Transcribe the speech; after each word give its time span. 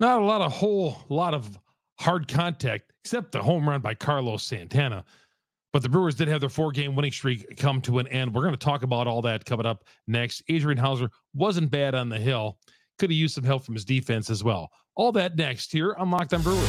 Not 0.00 0.22
a 0.22 0.24
lot 0.24 0.40
of 0.40 0.50
whole 0.50 0.96
lot 1.10 1.34
of 1.34 1.58
hard 1.98 2.26
contact, 2.26 2.90
except 3.04 3.32
the 3.32 3.42
home 3.42 3.68
run 3.68 3.82
by 3.82 3.94
Carlos 3.94 4.42
Santana. 4.42 5.04
But 5.72 5.82
the 5.82 5.90
Brewers 5.90 6.14
did 6.14 6.26
have 6.28 6.40
their 6.40 6.48
four 6.48 6.72
game 6.72 6.96
winning 6.96 7.12
streak 7.12 7.56
come 7.58 7.82
to 7.82 7.98
an 7.98 8.08
end. 8.08 8.34
We're 8.34 8.42
going 8.42 8.54
to 8.54 8.58
talk 8.58 8.82
about 8.82 9.06
all 9.06 9.22
that 9.22 9.44
coming 9.44 9.66
up 9.66 9.84
next. 10.08 10.42
Adrian 10.48 10.78
Houser 10.78 11.10
wasn't 11.34 11.70
bad 11.70 11.94
on 11.94 12.08
the 12.08 12.18
hill, 12.18 12.58
could 12.98 13.10
have 13.10 13.16
used 13.16 13.34
some 13.34 13.44
help 13.44 13.62
from 13.64 13.74
his 13.74 13.84
defense 13.84 14.30
as 14.30 14.42
well. 14.42 14.70
All 14.96 15.12
that 15.12 15.36
next 15.36 15.70
here 15.70 15.94
on 15.98 16.10
Locked 16.10 16.34
On 16.34 16.42
Brewers. 16.42 16.68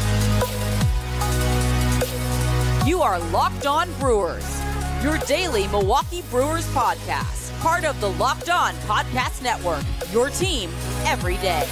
You 2.86 3.02
are 3.02 3.20
Locked 3.32 3.66
On 3.66 3.92
Brewers, 3.94 4.62
your 5.02 5.18
daily 5.20 5.68
Milwaukee 5.70 6.22
Brewers 6.30 6.68
podcast, 6.68 7.58
part 7.62 7.86
of 7.86 8.00
the 8.02 8.10
Locked 8.12 8.50
On 8.50 8.74
Podcast 8.86 9.42
Network, 9.42 9.84
your 10.12 10.30
team 10.30 10.70
every 11.06 11.38
day. 11.38 11.66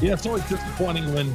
Yeah, 0.00 0.12
it's 0.12 0.26
always 0.26 0.48
disappointing 0.48 1.12
when 1.12 1.34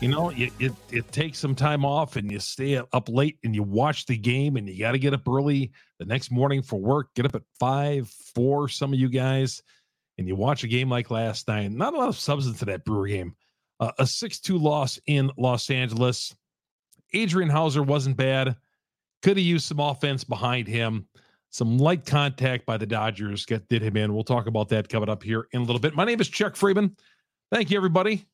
you 0.00 0.06
know 0.06 0.30
it, 0.30 0.52
it, 0.60 0.72
it 0.92 1.10
takes 1.10 1.40
some 1.40 1.56
time 1.56 1.84
off 1.84 2.14
and 2.14 2.30
you 2.30 2.38
stay 2.38 2.76
up 2.76 3.08
late 3.08 3.38
and 3.42 3.52
you 3.52 3.64
watch 3.64 4.06
the 4.06 4.16
game 4.16 4.56
and 4.56 4.68
you 4.68 4.78
got 4.78 4.92
to 4.92 4.98
get 4.98 5.12
up 5.12 5.26
early 5.26 5.72
the 5.98 6.04
next 6.04 6.30
morning 6.30 6.62
for 6.62 6.80
work. 6.80 7.08
Get 7.16 7.26
up 7.26 7.34
at 7.34 7.42
five, 7.58 8.08
four. 8.32 8.68
Some 8.68 8.92
of 8.92 8.98
you 9.00 9.08
guys, 9.08 9.60
and 10.18 10.28
you 10.28 10.36
watch 10.36 10.62
a 10.62 10.68
game 10.68 10.88
like 10.88 11.10
last 11.10 11.48
night. 11.48 11.72
Not 11.72 11.94
a 11.94 11.96
lot 11.96 12.08
of 12.08 12.16
substance 12.16 12.60
to 12.60 12.64
that 12.66 12.84
Brewer 12.84 13.08
game. 13.08 13.34
Uh, 13.80 13.90
a 13.98 14.06
six-two 14.06 14.56
loss 14.56 15.00
in 15.06 15.32
Los 15.36 15.68
Angeles. 15.68 16.32
Adrian 17.12 17.50
Houser 17.50 17.82
wasn't 17.82 18.16
bad. 18.16 18.54
Could 19.22 19.36
have 19.36 19.44
used 19.44 19.66
some 19.66 19.80
offense 19.80 20.22
behind 20.22 20.68
him. 20.68 21.08
Some 21.50 21.76
light 21.76 22.06
contact 22.06 22.66
by 22.66 22.76
the 22.76 22.86
Dodgers 22.86 23.44
get 23.44 23.66
did 23.68 23.82
him 23.82 23.96
in. 23.96 24.14
We'll 24.14 24.22
talk 24.22 24.46
about 24.46 24.68
that 24.68 24.88
coming 24.88 25.08
up 25.08 25.24
here 25.24 25.48
in 25.50 25.62
a 25.62 25.64
little 25.64 25.80
bit. 25.80 25.96
My 25.96 26.04
name 26.04 26.20
is 26.20 26.28
Chuck 26.28 26.54
Freimund. 26.54 26.96
Thank 27.50 27.70
you, 27.70 27.76
everybody. 27.76 28.26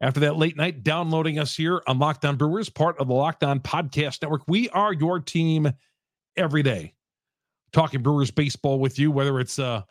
After 0.00 0.20
that 0.20 0.36
late 0.36 0.56
night, 0.56 0.82
downloading 0.82 1.38
us 1.38 1.54
here 1.54 1.82
on 1.86 1.98
Locked 1.98 2.24
On 2.24 2.36
Brewers, 2.36 2.70
part 2.70 2.98
of 2.98 3.08
the 3.08 3.14
Locked 3.14 3.44
On 3.44 3.60
Podcast 3.60 4.22
Network. 4.22 4.42
We 4.48 4.70
are 4.70 4.94
your 4.94 5.20
team 5.20 5.70
every 6.38 6.62
day. 6.62 6.94
Talking 7.72 8.02
Brewers 8.02 8.30
baseball 8.30 8.80
with 8.80 8.98
you, 8.98 9.10
whether 9.10 9.40
it's 9.40 9.58
uh, 9.58 9.82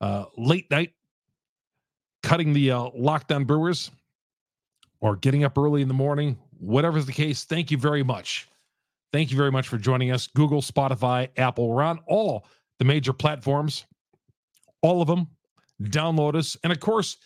uh 0.00 0.24
late 0.38 0.70
night, 0.70 0.94
cutting 2.22 2.54
the 2.54 2.70
uh, 2.70 2.88
Locked 2.94 3.30
On 3.30 3.44
Brewers, 3.44 3.90
or 5.00 5.16
getting 5.16 5.44
up 5.44 5.58
early 5.58 5.82
in 5.82 5.88
the 5.88 5.94
morning, 5.94 6.38
whatever's 6.58 7.04
the 7.04 7.12
case. 7.12 7.44
Thank 7.44 7.70
you 7.70 7.76
very 7.76 8.02
much. 8.02 8.48
Thank 9.12 9.30
you 9.30 9.36
very 9.36 9.52
much 9.52 9.68
for 9.68 9.76
joining 9.76 10.12
us. 10.12 10.28
Google, 10.28 10.62
Spotify, 10.62 11.28
Apple. 11.36 11.68
We're 11.68 11.82
on 11.82 12.00
all 12.06 12.46
the 12.78 12.86
major 12.86 13.12
platforms, 13.12 13.84
all 14.80 15.02
of 15.02 15.08
them. 15.08 15.28
Download 15.82 16.34
us. 16.36 16.56
And 16.64 16.72
of 16.72 16.80
course, 16.80 17.18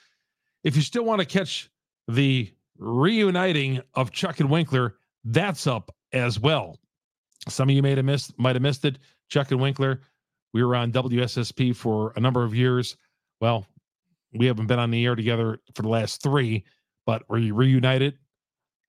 if 0.65 0.77
you 0.77 0.83
still 0.83 1.05
want 1.05 1.21
to 1.21 1.27
catch 1.27 1.71
the 2.09 2.53
reuniting 2.79 3.81
of 3.95 4.11
Chuck 4.11 4.41
and 4.41 4.51
Winkler, 4.51 4.97
that's 5.25 5.67
up 5.67 5.95
as 6.13 6.39
well. 6.41 6.79
Some 7.49 7.69
of 7.69 7.75
you 7.75 7.83
may 7.83 7.95
have 7.95 8.05
missed 8.05 8.39
might 8.39 8.57
have 8.57 8.63
missed 8.63 8.85
it. 8.85 8.99
Chuck 9.29 9.51
and 9.51 9.61
Winkler, 9.61 10.03
we 10.53 10.63
were 10.63 10.77
on 10.77 10.93
WSSP 10.93 11.75
for 11.75 12.13
a 12.17 12.21
number 12.21 12.45
of 12.45 12.55
years. 12.55 12.97
Well, 13.41 13.67
we 14.35 14.47
haven't 14.47 14.67
been 14.67 14.79
on 14.79 14.91
the 14.91 15.05
air 15.05 15.15
together 15.15 15.59
for 15.75 15.83
the 15.83 15.89
last 15.89 16.23
three, 16.23 16.65
but 17.07 17.23
we 17.29 17.51
reunited. 17.51 18.19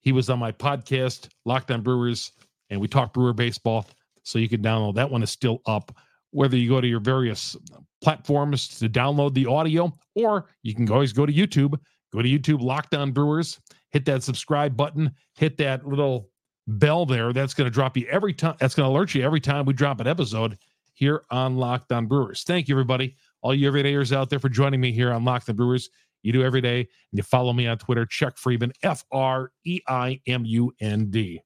He 0.02 0.12
was 0.12 0.30
on 0.30 0.40
my 0.40 0.52
podcast, 0.52 1.30
Locked 1.46 1.72
On 1.72 1.82
Brewers, 1.82 2.32
and 2.70 2.80
we 2.80 2.88
talk 2.88 3.14
Brewer 3.14 3.34
baseball. 3.34 3.88
So 4.24 4.40
you 4.40 4.50
can 4.50 4.62
download 4.62 4.96
that 4.96 5.10
one 5.10 5.24
is 5.24 5.32
still 5.32 5.62
up. 5.66 5.96
Whether 6.34 6.58
you 6.58 6.70
go 6.70 6.82
to 6.82 6.88
your 6.88 7.00
various 7.00 7.56
platforms 8.02 8.68
to 8.80 8.90
download 8.90 9.34
the 9.34 9.46
audio, 9.46 9.98
or 10.16 10.50
you 10.62 10.76
can 10.76 10.90
always 10.92 11.14
go 11.14 11.26
to 11.26 11.34
YouTube. 11.34 11.80
Go 12.12 12.22
to 12.22 12.30
YouTube, 12.30 12.62
Locked 12.62 12.94
On 12.94 13.12
Brewers, 13.12 13.60
hit 13.92 14.06
that 14.06 14.22
subscribe 14.22 14.78
button, 14.78 15.12
hit 15.36 15.58
that 15.58 15.88
little 15.88 16.30
bell 16.68 17.06
there. 17.06 17.34
That's 17.34 17.54
going 17.56 17.66
to 17.66 17.72
drop 17.72 17.98
you 17.98 18.06
every 18.08 18.34
time. 18.34 18.56
That's 18.60 18.76
going 18.76 18.88
to 18.88 18.92
alert 18.92 19.16
you 19.16 19.24
every 19.24 19.40
time 19.40 19.66
we 19.66 19.74
drop 19.74 20.00
an 20.00 20.08
episode 20.08 20.58
here 20.94 21.24
on 21.32 21.58
Locked 21.58 21.92
On 21.92 22.06
Brewers. 22.06 22.44
Thank 22.44 22.68
you, 22.68 22.76
everybody. 22.76 23.16
All 23.42 23.54
you 23.54 23.72
everydayers 23.72 24.16
out 24.16 24.30
there 24.30 24.40
for 24.40 24.50
joining 24.50 24.80
me 24.80 24.92
here 24.92 25.12
on 25.12 25.26
Locked 25.26 25.50
On 25.50 25.56
Brewers. 25.56 25.90
You 26.22 26.32
do 26.32 26.44
every 26.44 26.62
day. 26.62 26.82
And 26.82 26.88
you 27.14 27.24
follow 27.24 27.52
me 27.52 27.68
on 27.68 27.78
Twitter, 27.78 28.06
Chuck 28.06 28.38
Freimund, 28.38 28.74
F 28.84 29.04
R 29.12 29.52
E 29.66 29.82
I 29.88 30.22
M 30.28 30.46
U 30.46 30.72
N 30.80 31.10
D. 31.10 31.42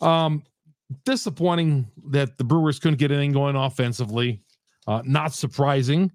Um, 0.00 0.42
disappointing 1.04 1.90
that 2.08 2.38
the 2.38 2.44
Brewers 2.44 2.78
couldn't 2.78 2.98
get 2.98 3.10
anything 3.10 3.32
going 3.32 3.56
offensively. 3.56 4.42
Uh, 4.86 5.02
not 5.04 5.34
surprising. 5.34 6.10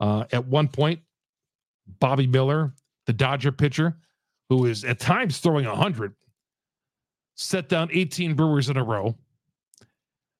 Uh, 0.00 0.24
at 0.32 0.44
one 0.46 0.68
point, 0.68 1.00
Bobby 2.00 2.26
Miller, 2.26 2.72
the 3.06 3.12
Dodger 3.12 3.52
pitcher, 3.52 3.96
who 4.48 4.66
is 4.66 4.84
at 4.84 4.98
times 4.98 5.38
throwing 5.38 5.66
100, 5.66 6.14
set 7.36 7.68
down 7.68 7.88
18 7.92 8.34
Brewers 8.34 8.68
in 8.68 8.76
a 8.76 8.84
row. 8.84 9.14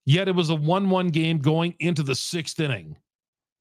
Yet 0.07 0.29
it 0.29 0.35
was 0.35 0.51
a 0.51 0.55
1 0.55 0.91
1 0.91 1.09
game 1.09 1.39
going 1.39 1.75
into 1.81 2.03
the 2.03 2.15
sixth 2.15 2.61
inning. 2.61 2.97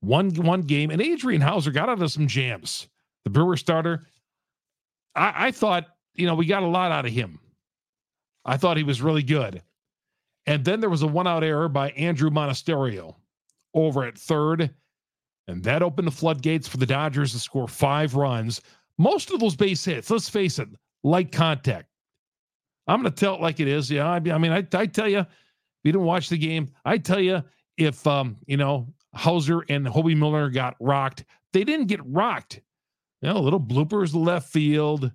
1 0.02 0.32
1 0.32 0.62
game. 0.64 0.92
And 0.92 1.02
Adrian 1.02 1.42
Houser 1.42 1.72
got 1.72 1.88
out 1.88 2.02
of 2.02 2.12
some 2.12 2.28
jams. 2.28 2.90
The 3.24 3.30
Brewer 3.30 3.56
starter. 3.56 4.06
I, 5.16 5.48
I 5.48 5.52
thought, 5.52 5.86
you 6.16 6.28
know, 6.28 6.36
we 6.36 6.46
got 6.46 6.64
a 6.64 6.68
lot 6.68 6.92
out 6.92 7.06
of 7.06 7.14
him. 7.14 7.40
I 8.44 8.58
thought 8.58 8.76
he 8.76 8.84
was 8.84 9.02
really 9.02 9.24
good. 9.24 9.62
And 10.46 10.66
then 10.66 10.80
there 10.80 10.90
was 10.90 11.04
a 11.04 11.08
one 11.08 11.28
out 11.28 11.44
error 11.44 11.70
by 11.70 11.92
Andrew 11.92 12.30
Monasterio 12.30 13.16
over 13.74 14.04
at 14.04 14.18
third. 14.18 14.74
And 15.48 15.64
that 15.64 15.82
opened 15.82 16.08
the 16.08 16.12
floodgates 16.12 16.68
for 16.68 16.78
the 16.78 16.86
Dodgers 16.86 17.32
to 17.34 17.40
score 17.40 17.68
five 17.68 18.16
runs. 18.16 18.62
Most 18.98 19.32
of 19.32 19.40
those 19.40 19.56
base 19.56 19.84
hits, 19.84 20.10
let's 20.10 20.30
face 20.30 20.60
it, 20.60 20.70
light 21.04 21.32
contact. 21.32 21.88
I'm 22.88 23.02
going 23.02 23.14
to 23.14 23.20
tell 23.20 23.36
it 23.36 23.42
like 23.42 23.60
it 23.60 23.68
is. 23.68 23.90
Yeah, 23.90 24.10
I, 24.10 24.20
mean, 24.20 24.52
I, 24.52 24.66
I 24.74 24.86
tell 24.86 25.08
you, 25.08 25.20
if 25.20 25.28
you 25.84 25.92
didn't 25.92 26.06
watch 26.06 26.30
the 26.30 26.38
game, 26.38 26.70
I 26.86 26.98
tell 26.98 27.20
you, 27.20 27.44
if 27.78 28.06
um, 28.06 28.38
you 28.46 28.58
know 28.58 28.88
Houser 29.14 29.62
and 29.70 29.86
Hoby 29.86 30.16
Milner 30.16 30.50
got 30.50 30.76
rocked, 30.80 31.26
they 31.54 31.64
didn't 31.64 31.88
get 31.88 32.02
rocked. 32.06 32.62
You 33.22 33.30
know, 33.30 33.40
little 33.40 33.60
bloopers 33.60 34.14
left 34.14 34.50
field, 34.50 35.12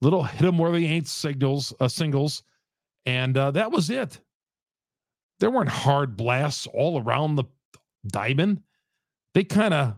little 0.00 0.22
hit 0.22 0.42
them 0.42 0.58
where 0.58 0.72
they 0.72 0.84
ain't 0.84 1.08
signals, 1.08 1.72
uh, 1.80 1.88
singles, 1.88 2.42
and 3.06 3.36
uh, 3.36 3.50
that 3.52 3.70
was 3.70 3.90
it. 3.90 4.20
There 5.40 5.50
weren't 5.50 5.68
hard 5.68 6.16
blasts 6.16 6.66
all 6.66 7.02
around 7.02 7.36
the 7.36 7.44
diamond. 8.06 8.62
They 9.34 9.44
kind 9.44 9.74
of 9.74 9.96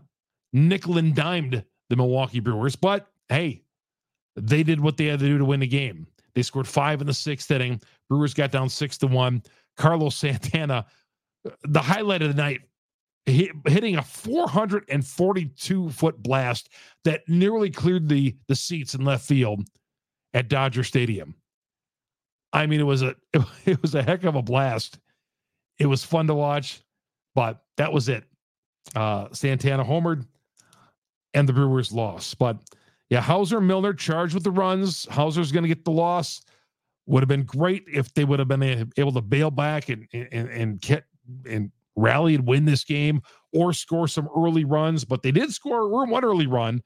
nickel 0.51 0.97
and 0.97 1.15
dimed 1.15 1.63
the 1.89 1.95
Milwaukee 1.95 2.39
Brewers, 2.39 2.75
but 2.75 3.07
hey, 3.29 3.63
they 4.35 4.63
did 4.63 4.79
what 4.79 4.97
they 4.97 5.05
had 5.05 5.19
to 5.19 5.25
do 5.25 5.37
to 5.37 5.45
win 5.45 5.59
the 5.59 5.67
game. 5.67 6.07
They 6.35 6.43
scored 6.43 6.67
five 6.67 7.01
in 7.01 7.07
the 7.07 7.13
sixth 7.13 7.49
inning. 7.49 7.81
Brewers 8.09 8.33
got 8.33 8.51
down 8.51 8.69
six 8.69 8.97
to 8.99 9.07
one. 9.07 9.41
Carlos 9.75 10.15
Santana, 10.15 10.85
the 11.63 11.81
highlight 11.81 12.21
of 12.21 12.35
the 12.35 12.41
night, 12.41 12.61
hitting 13.25 13.97
a 13.97 14.01
442 14.01 15.89
foot 15.89 16.21
blast 16.21 16.69
that 17.03 17.27
nearly 17.27 17.69
cleared 17.69 18.07
the 18.07 18.35
the 18.47 18.55
seats 18.55 18.93
in 18.93 19.03
left 19.03 19.25
field 19.25 19.67
at 20.33 20.47
Dodger 20.47 20.83
Stadium. 20.83 21.35
I 22.57 22.65
mean, 22.65 22.79
it 22.79 22.85
was 22.85 23.03
a 23.03 23.15
it 23.65 23.81
was 23.81 23.95
a 23.95 24.01
heck 24.01 24.23
of 24.23 24.35
a 24.35 24.41
blast. 24.41 24.97
It 25.79 25.85
was 25.85 26.03
fun 26.03 26.27
to 26.27 26.33
watch, 26.33 26.81
but 27.35 27.63
that 27.77 27.93
was 27.93 28.09
it. 28.09 28.23
Uh, 28.95 29.27
Santana 29.31 29.85
homered, 29.85 30.25
and 31.33 31.47
the 31.47 31.53
Brewers 31.53 31.91
lost. 31.91 32.39
But 32.39 32.57
yeah, 33.09 33.21
Houser 33.21 33.61
Milner 33.61 33.93
charged 33.93 34.33
with 34.33 34.43
the 34.43 34.51
runs. 34.51 35.05
Houser's 35.09 35.51
going 35.51 35.63
to 35.63 35.67
get 35.67 35.85
the 35.85 35.91
loss. 35.91 36.41
Would 37.05 37.21
have 37.21 37.29
been 37.29 37.43
great 37.43 37.85
if 37.87 38.13
they 38.15 38.25
would 38.25 38.39
have 38.39 38.47
been 38.47 38.91
able 38.97 39.11
to 39.13 39.21
bail 39.21 39.51
back 39.51 39.89
and 39.89 40.07
and 40.11 40.49
and 40.49 40.81
get 40.81 41.05
and 41.47 41.71
rally 41.95 42.35
and 42.35 42.47
win 42.47 42.65
this 42.65 42.83
game 42.83 43.21
or 43.53 43.71
score 43.71 44.07
some 44.07 44.27
early 44.35 44.65
runs. 44.65 45.05
But 45.05 45.21
they 45.21 45.31
did 45.31 45.53
score 45.53 45.87
one 45.89 46.23
early 46.23 46.47
run. 46.47 46.81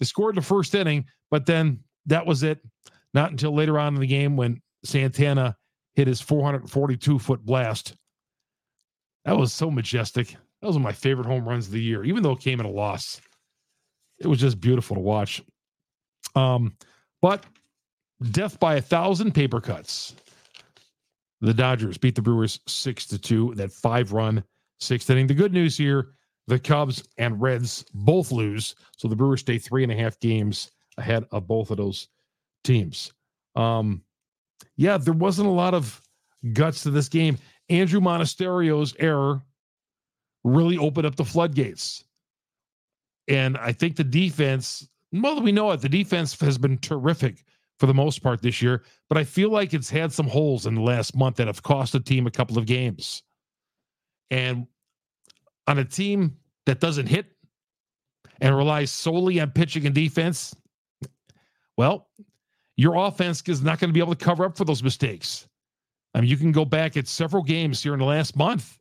They 0.00 0.04
scored 0.04 0.34
the 0.34 0.42
first 0.42 0.74
inning, 0.74 1.06
but 1.30 1.46
then 1.46 1.78
that 2.06 2.26
was 2.26 2.42
it. 2.42 2.58
Not 3.14 3.30
until 3.30 3.54
later 3.54 3.78
on 3.78 3.94
in 3.94 4.00
the 4.00 4.06
game 4.06 4.36
when 4.36 4.61
Santana 4.84 5.56
hit 5.94 6.08
his 6.08 6.20
442 6.20 7.18
foot 7.18 7.44
blast. 7.44 7.94
That 9.24 9.36
was 9.36 9.52
so 9.52 9.70
majestic. 9.70 10.28
That 10.60 10.66
was 10.66 10.76
one 10.76 10.82
of 10.82 10.84
my 10.84 10.92
favorite 10.92 11.26
home 11.26 11.48
runs 11.48 11.66
of 11.66 11.72
the 11.72 11.82
year, 11.82 12.04
even 12.04 12.22
though 12.22 12.32
it 12.32 12.40
came 12.40 12.60
in 12.60 12.66
a 12.66 12.70
loss. 12.70 13.20
It 14.18 14.26
was 14.26 14.40
just 14.40 14.60
beautiful 14.60 14.96
to 14.96 15.00
watch. 15.00 15.42
Um, 16.34 16.76
but 17.20 17.44
death 18.30 18.58
by 18.60 18.76
a 18.76 18.80
thousand 18.80 19.32
paper 19.32 19.60
cuts. 19.60 20.14
The 21.40 21.54
Dodgers 21.54 21.98
beat 21.98 22.14
the 22.14 22.22
Brewers 22.22 22.60
six 22.66 23.06
to 23.06 23.18
two. 23.18 23.52
That 23.56 23.72
five 23.72 24.12
run 24.12 24.44
sixth 24.78 25.10
inning. 25.10 25.26
The 25.26 25.34
good 25.34 25.52
news 25.52 25.76
here: 25.76 26.14
the 26.46 26.58
Cubs 26.58 27.02
and 27.18 27.40
Reds 27.40 27.84
both 27.94 28.30
lose, 28.30 28.76
so 28.96 29.08
the 29.08 29.16
Brewers 29.16 29.40
stay 29.40 29.58
three 29.58 29.82
and 29.82 29.90
a 29.90 29.96
half 29.96 30.18
games 30.20 30.70
ahead 30.98 31.24
of 31.32 31.48
both 31.48 31.70
of 31.72 31.78
those 31.78 32.08
teams. 32.62 33.12
Um, 33.56 34.02
yeah, 34.76 34.98
there 34.98 35.14
wasn't 35.14 35.48
a 35.48 35.52
lot 35.52 35.74
of 35.74 36.00
guts 36.52 36.82
to 36.82 36.90
this 36.90 37.08
game. 37.08 37.38
Andrew 37.68 38.00
Monasterio's 38.00 38.94
error 38.98 39.42
really 40.44 40.76
opened 40.76 41.06
up 41.06 41.16
the 41.16 41.24
floodgates. 41.24 42.04
And 43.28 43.56
I 43.56 43.72
think 43.72 43.96
the 43.96 44.04
defense, 44.04 44.88
well, 45.12 45.40
we 45.40 45.52
know 45.52 45.70
it, 45.70 45.80
the 45.80 45.88
defense 45.88 46.38
has 46.40 46.58
been 46.58 46.78
terrific 46.78 47.44
for 47.78 47.86
the 47.86 47.94
most 47.94 48.22
part 48.22 48.42
this 48.42 48.60
year, 48.60 48.82
but 49.08 49.18
I 49.18 49.24
feel 49.24 49.50
like 49.50 49.74
it's 49.74 49.90
had 49.90 50.12
some 50.12 50.26
holes 50.26 50.66
in 50.66 50.74
the 50.74 50.80
last 50.80 51.16
month 51.16 51.36
that 51.36 51.46
have 51.46 51.62
cost 51.62 51.92
the 51.92 52.00
team 52.00 52.26
a 52.26 52.30
couple 52.30 52.58
of 52.58 52.66
games. 52.66 53.22
And 54.30 54.66
on 55.66 55.78
a 55.78 55.84
team 55.84 56.36
that 56.66 56.80
doesn't 56.80 57.06
hit 57.06 57.26
and 58.40 58.56
relies 58.56 58.90
solely 58.90 59.40
on 59.40 59.50
pitching 59.50 59.86
and 59.86 59.94
defense, 59.94 60.54
well, 61.76 62.08
your 62.76 62.94
offense 62.94 63.42
is 63.48 63.62
not 63.62 63.78
going 63.78 63.90
to 63.90 63.94
be 63.94 64.00
able 64.00 64.14
to 64.14 64.24
cover 64.24 64.44
up 64.44 64.56
for 64.56 64.64
those 64.64 64.82
mistakes. 64.82 65.46
I 66.14 66.20
mean, 66.20 66.30
you 66.30 66.36
can 66.36 66.52
go 66.52 66.64
back 66.64 66.96
at 66.96 67.08
several 67.08 67.42
games 67.42 67.82
here 67.82 67.94
in 67.94 67.98
the 67.98 68.04
last 68.04 68.36
month, 68.36 68.78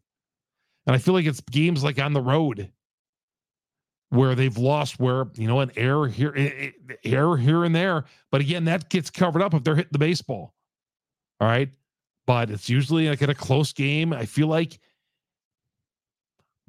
and 0.86 0.96
I 0.96 1.00
feel 1.00 1.14
like 1.14 1.26
it's 1.26 1.42
games 1.42 1.84
like 1.84 2.00
on 2.00 2.14
the 2.14 2.22
road 2.22 2.72
where 4.10 4.36
they've 4.36 4.58
lost, 4.58 5.00
where 5.00 5.28
you 5.36 5.48
know 5.48 5.62
an 5.62 5.72
error 5.78 6.08
here, 6.08 6.34
eh, 6.36 6.72
eh, 6.90 6.96
error 7.06 7.38
here 7.38 7.64
and 7.64 7.74
there. 7.74 8.06
But 8.32 8.42
again, 8.42 8.66
that 8.66 8.90
gets 8.90 9.10
covered 9.10 9.42
up 9.42 9.54
if 9.54 9.64
they're 9.64 9.76
hitting 9.76 9.94
the 9.94 10.00
baseball. 10.00 10.54
All 11.40 11.48
right, 11.48 11.70
but 12.28 12.50
it's 12.50 12.70
usually 12.70 13.10
like 13.10 13.22
in 13.22 13.30
a 13.30 13.36
close 13.36 13.72
game. 13.74 14.14
I 14.14 14.26
feel 14.26 14.48
like 14.48 14.80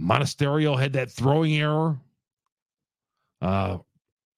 Monasterio 0.00 0.78
had 0.78 0.92
that 0.94 1.10
throwing 1.10 1.54
error. 1.54 1.98
Uh, 3.40 3.78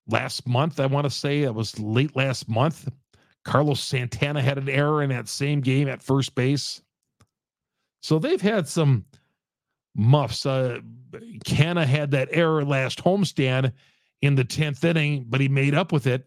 last 0.08 0.46
month. 0.46 0.80
I 0.80 0.86
want 0.86 1.04
to 1.04 1.10
say 1.10 1.42
it 1.42 1.54
was 1.54 1.78
late 1.78 2.14
last 2.16 2.48
month. 2.48 2.88
Carlos 3.44 3.80
Santana 3.80 4.40
had 4.40 4.58
an 4.58 4.68
error 4.68 5.02
in 5.02 5.10
that 5.10 5.28
same 5.28 5.60
game 5.60 5.88
at 5.88 6.02
first 6.02 6.34
base. 6.34 6.80
So 8.02 8.18
they've 8.18 8.40
had 8.40 8.68
some 8.68 9.04
muffs. 9.94 10.46
Uh, 10.46 10.80
Canha 11.44 11.84
had 11.86 12.10
that 12.12 12.28
error 12.32 12.64
last 12.64 13.02
homestand 13.02 13.72
in 14.22 14.34
the 14.34 14.44
10th 14.44 14.84
inning, 14.84 15.26
but 15.28 15.40
he 15.40 15.48
made 15.48 15.74
up 15.74 15.92
with 15.92 16.06
it 16.06 16.26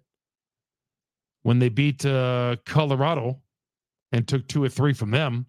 when 1.44 1.59
they 1.59 1.69
beat 1.69 2.06
uh, 2.06 2.56
Colorado 2.65 3.41
and 4.12 4.27
took 4.27 4.47
two 4.47 4.63
or 4.63 4.69
three 4.69 4.94
from 4.94 5.12
them 5.12 5.45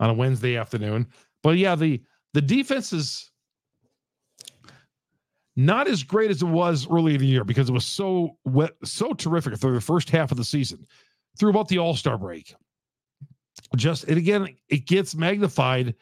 on 0.00 0.10
a 0.10 0.14
Wednesday 0.14 0.56
afternoon. 0.56 1.06
But 1.42 1.56
yeah, 1.56 1.74
the 1.74 2.02
the 2.34 2.42
defense 2.42 2.92
is 2.92 3.30
not 5.56 5.88
as 5.88 6.02
great 6.02 6.30
as 6.30 6.42
it 6.42 6.46
was 6.46 6.86
early 6.88 7.14
in 7.14 7.20
the 7.20 7.26
year 7.26 7.44
because 7.44 7.68
it 7.68 7.72
was 7.72 7.86
so 7.86 8.36
wet, 8.44 8.72
so 8.84 9.14
terrific 9.14 9.56
through 9.56 9.74
the 9.74 9.80
first 9.80 10.10
half 10.10 10.30
of 10.30 10.36
the 10.36 10.44
season, 10.44 10.86
through 11.38 11.50
about 11.50 11.68
the 11.68 11.78
All 11.78 11.96
Star 11.96 12.18
break. 12.18 12.54
Just 13.74 14.04
and 14.04 14.18
again, 14.18 14.54
it 14.68 14.86
gets 14.86 15.14
magnified 15.14 15.94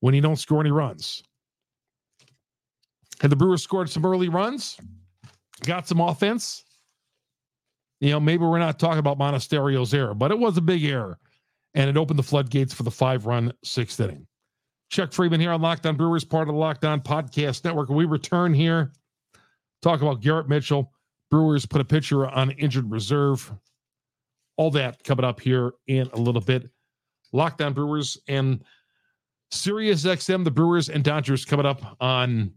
when 0.00 0.14
you 0.14 0.20
don't 0.20 0.36
score 0.36 0.60
any 0.60 0.72
runs. 0.72 1.22
Had 3.20 3.30
the 3.30 3.36
Brewers 3.36 3.62
scored 3.62 3.88
some 3.88 4.04
early 4.04 4.28
runs, 4.28 4.76
got 5.60 5.88
some 5.88 6.00
offense. 6.00 6.64
You 8.00 8.10
know, 8.10 8.20
maybe 8.20 8.44
we're 8.44 8.58
not 8.58 8.78
talking 8.78 8.98
about 8.98 9.18
Monasterio's 9.18 9.94
error, 9.94 10.12
but 10.12 10.30
it 10.30 10.38
was 10.38 10.58
a 10.58 10.60
big 10.60 10.84
error, 10.84 11.18
and 11.74 11.88
it 11.88 11.96
opened 11.96 12.18
the 12.18 12.24
floodgates 12.24 12.74
for 12.74 12.82
the 12.82 12.90
five-run 12.90 13.54
sixth 13.64 13.98
inning. 14.00 14.26
Chuck 14.88 15.10
Freimund 15.10 15.40
here 15.40 15.52
on 15.52 15.60
Locked 15.60 15.86
On 15.86 15.96
Brewers, 15.96 16.24
part 16.24 16.48
of 16.48 16.54
the 16.54 16.60
Locked 16.60 16.84
On 16.84 17.00
Podcast 17.00 17.64
Network. 17.64 17.88
We 17.88 18.04
return 18.04 18.54
here, 18.54 18.92
talk 19.82 20.00
about 20.00 20.20
Garrett 20.20 20.48
Mitchell. 20.48 20.92
Brewers 21.30 21.66
put 21.66 21.80
a 21.80 21.84
pitcher 21.84 22.26
on 22.28 22.52
injured 22.52 22.90
reserve. 22.90 23.52
All 24.56 24.70
that 24.70 25.02
coming 25.04 25.24
up 25.24 25.40
here 25.40 25.72
in 25.86 26.08
a 26.12 26.16
little 26.16 26.40
bit. 26.40 26.70
Locked 27.32 27.60
On 27.60 27.72
Brewers 27.72 28.16
and 28.28 28.62
Sirius 29.50 30.04
XM, 30.04 30.44
the 30.44 30.50
Brewers 30.50 30.88
and 30.88 31.04
Dodgers 31.04 31.44
coming 31.44 31.66
up 31.66 31.96
on 32.00 32.52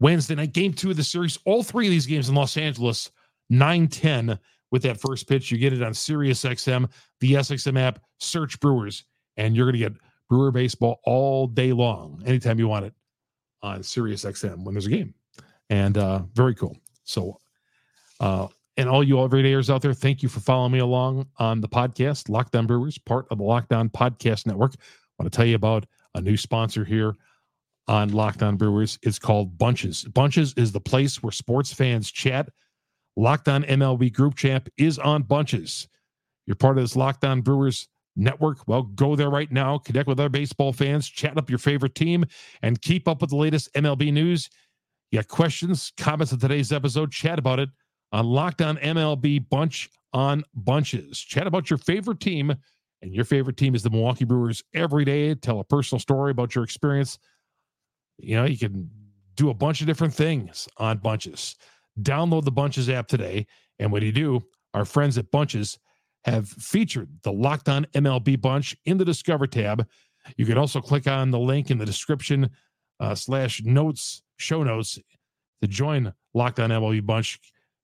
Wednesday 0.00 0.34
night. 0.34 0.52
Game 0.52 0.72
two 0.72 0.90
of 0.90 0.96
the 0.96 1.04
series. 1.04 1.38
All 1.44 1.62
three 1.62 1.86
of 1.86 1.90
these 1.90 2.06
games 2.06 2.28
in 2.28 2.34
Los 2.34 2.56
Angeles, 2.56 3.10
9 3.50 3.88
10 3.88 4.38
with 4.70 4.82
that 4.82 5.00
first 5.00 5.28
pitch. 5.28 5.50
You 5.50 5.58
get 5.58 5.72
it 5.72 5.82
on 5.82 5.94
Sirius 5.94 6.42
XM, 6.44 6.90
the 7.20 7.34
SXM 7.34 7.78
app. 7.78 8.00
Search 8.18 8.58
Brewers, 8.60 9.04
and 9.36 9.56
you're 9.56 9.66
going 9.66 9.80
to 9.80 9.90
get 9.90 10.00
Brewer 10.32 10.50
baseball 10.50 10.98
all 11.04 11.46
day 11.46 11.74
long, 11.74 12.22
anytime 12.24 12.58
you 12.58 12.66
want 12.66 12.86
it 12.86 12.94
on 13.60 13.82
Sirius 13.82 14.24
XM 14.24 14.64
when 14.64 14.72
there's 14.72 14.86
a 14.86 14.90
game. 14.90 15.12
And 15.68 15.98
uh, 15.98 16.22
very 16.32 16.54
cool. 16.54 16.74
So, 17.04 17.36
uh, 18.18 18.48
and 18.78 18.88
all 18.88 19.04
you 19.04 19.16
everydayers 19.16 19.68
out 19.68 19.82
there, 19.82 19.92
thank 19.92 20.22
you 20.22 20.30
for 20.30 20.40
following 20.40 20.72
me 20.72 20.78
along 20.78 21.26
on 21.36 21.60
the 21.60 21.68
podcast, 21.68 22.30
Locked 22.30 22.56
On 22.56 22.66
Brewers, 22.66 22.96
part 22.96 23.26
of 23.30 23.36
the 23.36 23.44
Locked 23.44 23.74
On 23.74 23.90
Podcast 23.90 24.46
Network. 24.46 24.72
I 24.74 25.22
want 25.22 25.30
to 25.30 25.36
tell 25.36 25.44
you 25.44 25.54
about 25.54 25.84
a 26.14 26.22
new 26.22 26.38
sponsor 26.38 26.82
here 26.82 27.14
on 27.86 28.08
Locked 28.08 28.42
On 28.42 28.56
Brewers. 28.56 28.98
It's 29.02 29.18
called 29.18 29.58
Bunches. 29.58 30.04
Bunches 30.04 30.54
is 30.56 30.72
the 30.72 30.80
place 30.80 31.22
where 31.22 31.30
sports 31.30 31.74
fans 31.74 32.10
chat. 32.10 32.48
Locked 33.18 33.48
On 33.48 33.64
MLB 33.64 34.10
Group 34.10 34.36
Champ 34.36 34.70
is 34.78 34.98
on 34.98 35.24
Bunches. 35.24 35.88
You're 36.46 36.56
part 36.56 36.78
of 36.78 36.84
this 36.84 36.96
Locked 36.96 37.22
On 37.26 37.42
Brewers 37.42 37.86
network. 38.16 38.66
Well, 38.66 38.82
go 38.82 39.16
there 39.16 39.30
right 39.30 39.50
now, 39.50 39.78
connect 39.78 40.08
with 40.08 40.20
other 40.20 40.28
baseball 40.28 40.72
fans, 40.72 41.08
chat 41.08 41.36
up 41.36 41.48
your 41.48 41.58
favorite 41.58 41.94
team, 41.94 42.24
and 42.62 42.80
keep 42.80 43.08
up 43.08 43.20
with 43.20 43.30
the 43.30 43.36
latest 43.36 43.72
MLB 43.74 44.12
news. 44.12 44.50
You 45.10 45.18
got 45.18 45.28
questions, 45.28 45.92
comments 45.96 46.32
on 46.32 46.38
today's 46.38 46.72
episode, 46.72 47.12
chat 47.12 47.38
about 47.38 47.58
it 47.58 47.68
on 48.12 48.26
Locked 48.26 48.62
On 48.62 48.76
MLB 48.78 49.48
Bunch 49.48 49.88
on 50.12 50.44
Bunches. 50.54 51.18
Chat 51.18 51.46
about 51.46 51.70
your 51.70 51.78
favorite 51.78 52.20
team, 52.20 52.54
and 53.00 53.14
your 53.14 53.24
favorite 53.24 53.56
team 53.56 53.74
is 53.74 53.82
the 53.82 53.90
Milwaukee 53.90 54.24
Brewers 54.24 54.62
every 54.74 55.04
day. 55.04 55.34
Tell 55.34 55.60
a 55.60 55.64
personal 55.64 55.98
story 55.98 56.30
about 56.30 56.54
your 56.54 56.64
experience. 56.64 57.18
You 58.18 58.36
know, 58.36 58.44
you 58.44 58.58
can 58.58 58.90
do 59.34 59.50
a 59.50 59.54
bunch 59.54 59.80
of 59.80 59.86
different 59.86 60.14
things 60.14 60.68
on 60.76 60.98
Bunches. 60.98 61.56
Download 62.00 62.44
the 62.44 62.52
Bunches 62.52 62.88
app 62.88 63.08
today. 63.08 63.46
And 63.78 63.90
when 63.90 64.02
you 64.02 64.12
do, 64.12 64.42
our 64.74 64.84
friends 64.84 65.18
at 65.18 65.30
Bunches 65.30 65.78
have 66.24 66.48
featured 66.48 67.08
the 67.22 67.32
Locked 67.32 67.68
On 67.68 67.84
MLB 67.94 68.40
Bunch 68.40 68.76
in 68.84 68.98
the 68.98 69.04
Discover 69.04 69.46
tab. 69.46 69.86
You 70.36 70.46
can 70.46 70.58
also 70.58 70.80
click 70.80 71.06
on 71.06 71.30
the 71.30 71.38
link 71.38 71.70
in 71.70 71.78
the 71.78 71.86
description 71.86 72.50
uh, 73.00 73.14
slash 73.14 73.62
notes, 73.64 74.22
show 74.36 74.62
notes 74.62 74.98
to 75.60 75.68
join 75.68 76.12
Locked 76.34 76.60
On 76.60 76.70
MLB 76.70 77.04
Bunch 77.04 77.40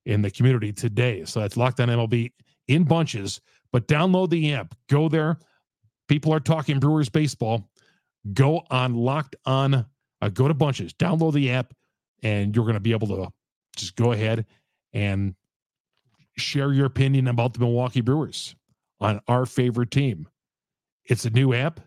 in 0.06 0.22
the 0.22 0.30
community 0.30 0.72
today. 0.72 1.24
So 1.24 1.40
that's 1.40 1.56
Locked 1.56 1.80
On 1.80 1.88
MLB 1.88 2.32
in 2.68 2.84
bunches, 2.84 3.40
but 3.72 3.88
download 3.88 4.30
the 4.30 4.54
app. 4.54 4.74
Go 4.88 5.08
there. 5.08 5.38
People 6.06 6.32
are 6.32 6.40
talking 6.40 6.78
Brewers 6.78 7.08
baseball. 7.08 7.68
Go 8.32 8.62
on 8.70 8.94
Locked 8.94 9.36
On, 9.46 9.86
uh, 10.20 10.28
go 10.28 10.48
to 10.48 10.54
bunches, 10.54 10.92
download 10.94 11.32
the 11.32 11.50
app, 11.50 11.72
and 12.22 12.54
you're 12.54 12.64
going 12.64 12.74
to 12.74 12.80
be 12.80 12.92
able 12.92 13.08
to 13.08 13.28
just 13.76 13.96
go 13.96 14.12
ahead 14.12 14.46
and 14.92 15.34
share 16.40 16.72
your 16.72 16.86
opinion 16.86 17.28
about 17.28 17.54
the 17.54 17.60
Milwaukee 17.60 18.00
Brewers 18.00 18.54
on 19.00 19.20
our 19.28 19.46
favorite 19.46 19.90
team. 19.90 20.28
It's 21.04 21.24
a 21.24 21.30
new 21.30 21.54
app. 21.54 21.80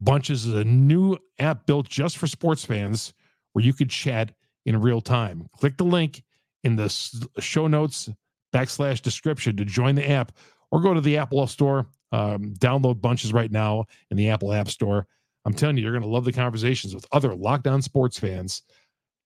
Bunches 0.00 0.46
is 0.46 0.54
a 0.54 0.64
new 0.64 1.16
app 1.38 1.66
built 1.66 1.88
just 1.88 2.18
for 2.18 2.26
sports 2.26 2.64
fans 2.64 3.14
where 3.52 3.64
you 3.64 3.72
could 3.72 3.90
chat 3.90 4.32
in 4.66 4.80
real 4.80 5.00
time. 5.00 5.48
Click 5.58 5.76
the 5.76 5.84
link 5.84 6.22
in 6.64 6.76
the 6.76 6.88
show 7.38 7.66
notes 7.66 8.08
backslash 8.52 9.00
description 9.00 9.56
to 9.56 9.64
join 9.64 9.94
the 9.94 10.08
app 10.10 10.32
or 10.70 10.80
go 10.80 10.94
to 10.94 11.00
the 11.00 11.18
Apple 11.18 11.46
Store. 11.46 11.86
Um, 12.10 12.54
download 12.58 13.00
Bunches 13.00 13.32
right 13.32 13.50
now 13.50 13.86
in 14.10 14.16
the 14.16 14.28
Apple 14.28 14.52
App 14.52 14.68
Store. 14.68 15.06
I'm 15.44 15.54
telling 15.54 15.76
you, 15.76 15.82
you're 15.82 15.92
going 15.92 16.02
to 16.02 16.08
love 16.08 16.24
the 16.24 16.32
conversations 16.32 16.94
with 16.94 17.06
other 17.12 17.34
Locked 17.34 17.66
On 17.66 17.80
sports 17.80 18.18
fans 18.18 18.62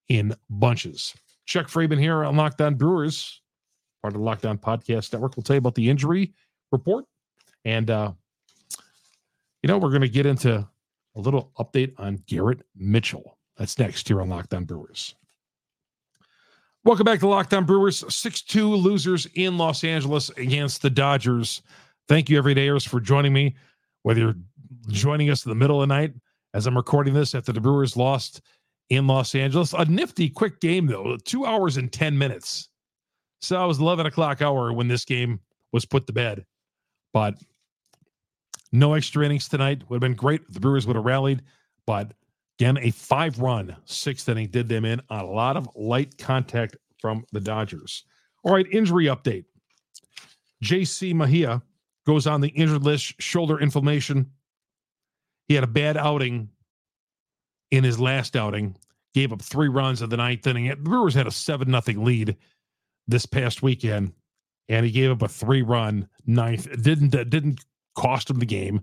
in 0.09 0.35
Bunches. 0.49 1.15
Chuck 1.47 1.69
Freimund 1.69 2.01
here 2.01 2.25
on 2.25 2.37
Locked 2.37 2.61
On 2.61 2.75
Brewers 2.75 3.41
part 4.07 4.15
of 4.15 4.21
the 4.21 4.25
Locked 4.25 4.47
On 4.47 4.57
Podcast 4.57 5.13
Network. 5.13 5.37
We'll 5.37 5.43
tell 5.43 5.57
you 5.57 5.59
about 5.59 5.75
the 5.75 5.91
injury 5.91 6.33
report. 6.71 7.07
And, 7.65 7.91
uh, 7.91 8.13
you 9.65 9.67
know, 9.67 9.79
we're 9.79 9.89
going 9.89 10.03
to 10.03 10.09
get 10.09 10.27
into 10.27 10.65
a 11.17 11.21
little 11.21 11.51
update 11.59 11.93
on 11.99 12.23
Garrett 12.29 12.61
Mitchell. 12.77 13.37
That's 13.57 13.81
next 13.81 14.07
here 14.07 14.21
on 14.21 14.29
Locked 14.29 14.55
On 14.55 14.65
Brewers. 14.65 15.17
Welcome 16.85 17.03
back 17.03 17.19
to 17.19 17.27
Locked 17.27 17.53
On 17.53 17.65
Brewers. 17.65 18.05
6 18.15 18.43
2 18.43 18.77
losers 18.77 19.27
in 19.35 19.59
Los 19.59 19.83
Angeles 19.83 20.31
against 20.37 20.83
the 20.83 20.91
Dodgers. 20.91 21.63
Thank 22.07 22.31
you, 22.31 22.41
everydayers, 22.41 22.87
for 22.87 23.01
joining 23.01 23.33
me. 23.33 23.57
Whether 24.05 24.21
you're 24.21 24.37
joining 24.87 25.31
us 25.31 25.45
in 25.45 25.49
the 25.49 25.57
middle 25.57 25.83
of 25.83 25.89
the 25.89 25.93
night 25.93 26.15
as 26.55 26.69
I'm 26.69 26.77
recording 26.77 27.13
this 27.13 27.35
after 27.35 27.51
the 27.51 27.61
Brewers 27.61 27.97
lost 27.97 28.41
in 28.89 29.09
Los 29.09 29.35
Angeles. 29.35 29.73
A 29.73 29.85
nifty, 29.85 30.29
quick 30.29 30.61
game, 30.61 30.87
though, 30.87 31.17
two 31.25 31.45
hours 31.45 31.77
and 31.77 31.93
10 31.93 32.17
minutes. 32.17 32.69
So 33.41 33.63
it 33.63 33.67
was 33.67 33.79
11 33.79 34.07
o'clock 34.07 34.43
hour 34.43 34.73
when 34.73 34.89
this 34.89 35.05
game 35.05 35.41
was 35.73 35.85
put 35.85 36.07
to 36.07 36.13
bed. 36.13 36.45
But 37.13 37.35
no 38.73 38.95
extra 38.95 39.25
innings 39.25 39.49
tonight. 39.49 39.83
Would 39.89 39.97
have 39.97 40.01
been 40.01 40.15
great 40.15 40.53
the 40.53 40.61
Brewers 40.61 40.87
would 40.87 40.97
have 40.97 41.05
rallied. 41.05 41.43
But 41.87 42.13
again, 42.59 42.79
a 42.79 42.91
five 42.91 43.39
run 43.39 43.77
sixth 43.85 44.29
inning 44.29 44.49
did 44.49 44.69
them 44.69 44.85
in 44.85 45.01
on 45.11 45.25
a 45.25 45.31
lot 45.31 45.57
of 45.57 45.69
light 45.75 46.19
contact 46.19 46.77
from 47.01 47.25
the 47.33 47.41
Dodgers. 47.41 48.05
All 48.43 48.53
right, 48.53 48.67
injury 48.71 49.07
update. 49.07 49.45
JC 50.65 51.15
Mejia 51.15 51.63
goes 52.07 52.27
on 52.27 52.41
the 52.41 52.49
injured 52.49 52.85
list, 52.85 53.21
shoulder 53.21 53.61
inflammation. 53.61 54.31
He 55.49 55.55
had 55.55 55.65
a 55.65 55.69
bad 55.69 55.97
outing 55.97 56.49
in 57.71 57.85
his 57.85 57.99
last 58.01 58.37
outing. 58.37 58.77
gave 59.15 59.33
up 59.33 59.43
three 59.43 59.69
runs 59.69 60.03
in 60.03 60.11
the 60.11 60.17
ninth 60.17 60.47
inning. 60.47 60.69
The 60.69 60.77
Brewers 60.77 61.15
had 61.15 61.27
a 61.27 61.31
seven 61.31 61.71
nothing 61.71 62.05
lead 62.05 62.37
this 63.09 63.27
past 63.27 63.63
weekend, 63.63 64.13
and 64.69 64.85
he 64.85 64.93
gave 64.93 65.11
up 65.11 65.23
a 65.23 65.29
three 65.29 65.63
run 65.63 66.09
ninth. 66.27 66.67
It 66.67 66.83
didn't 66.83 67.11
didn't 67.31 67.65
cost 67.95 68.31
him 68.31 68.39
the 68.39 68.47
game, 68.47 68.83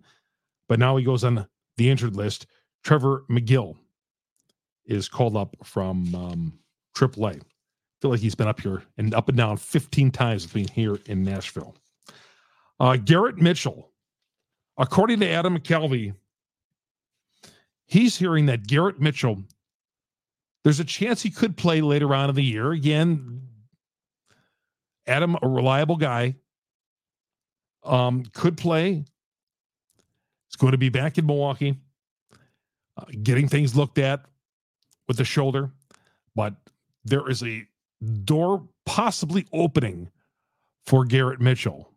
but 0.68 0.80
now 0.80 0.98
he 0.98 1.04
goes 1.04 1.24
on 1.24 1.48
the 1.78 1.90
injured 1.90 2.16
list. 2.16 2.48
Trevor 2.84 3.24
Megill 3.30 3.76
is 4.86 5.08
called 5.08 5.38
up 5.38 5.56
from 5.64 6.14
um, 6.14 6.54
AAA. 6.96 7.38
I 7.38 7.42
feel 8.02 8.12
like 8.12 8.20
he's 8.20 8.36
been 8.36 8.48
up 8.48 8.60
here 8.60 8.84
and 8.98 9.14
up 9.14 9.30
and 9.30 9.38
down 9.38 9.56
15 9.58 10.12
times 10.12 10.46
between 10.46 10.68
here 10.68 11.00
in 11.06 11.24
Nashville. 11.24 11.76
Uh, 12.80 12.98
Garrett 12.98 13.38
Mitchell, 13.38 13.92
according 14.78 15.22
to 15.22 15.30
Adam 15.30 15.58
McCalvy, 15.58 16.14
he's 17.86 18.18
hearing 18.18 18.48
that 18.48 18.68
Garrett 18.68 19.00
Mitchell, 19.00 19.42
there's 20.64 20.82
a 20.82 20.86
chance 20.86 21.22
he 21.22 21.30
could 21.30 21.56
play 21.56 21.82
later 21.82 22.14
on 22.14 22.30
in 22.30 22.36
the 22.36 22.44
year. 22.44 22.72
Again, 22.72 23.42
Adam, 25.08 25.38
a 25.42 25.48
reliable 25.48 25.98
guy, 25.98 26.36
um, 27.84 28.24
could 28.34 28.58
play. 28.58 29.04
He's 30.48 30.56
going 30.58 30.72
to 30.72 30.78
be 30.78 30.90
back 30.90 31.18
in 31.18 31.26
Milwaukee, 31.26 31.78
uh, 32.98 33.06
getting 33.22 33.48
things 33.48 33.76
looked 33.76 33.98
at 33.98 34.24
with 35.08 35.18
the 35.18 35.26
shoulder, 35.26 35.72
but 36.36 36.56
there 37.04 37.30
is 37.30 37.44
a 37.44 37.68
door 38.24 38.68
possibly 38.86 39.46
opening 39.52 40.10
for 40.86 41.06
Garrett 41.06 41.42
Mitchell. 41.42 41.92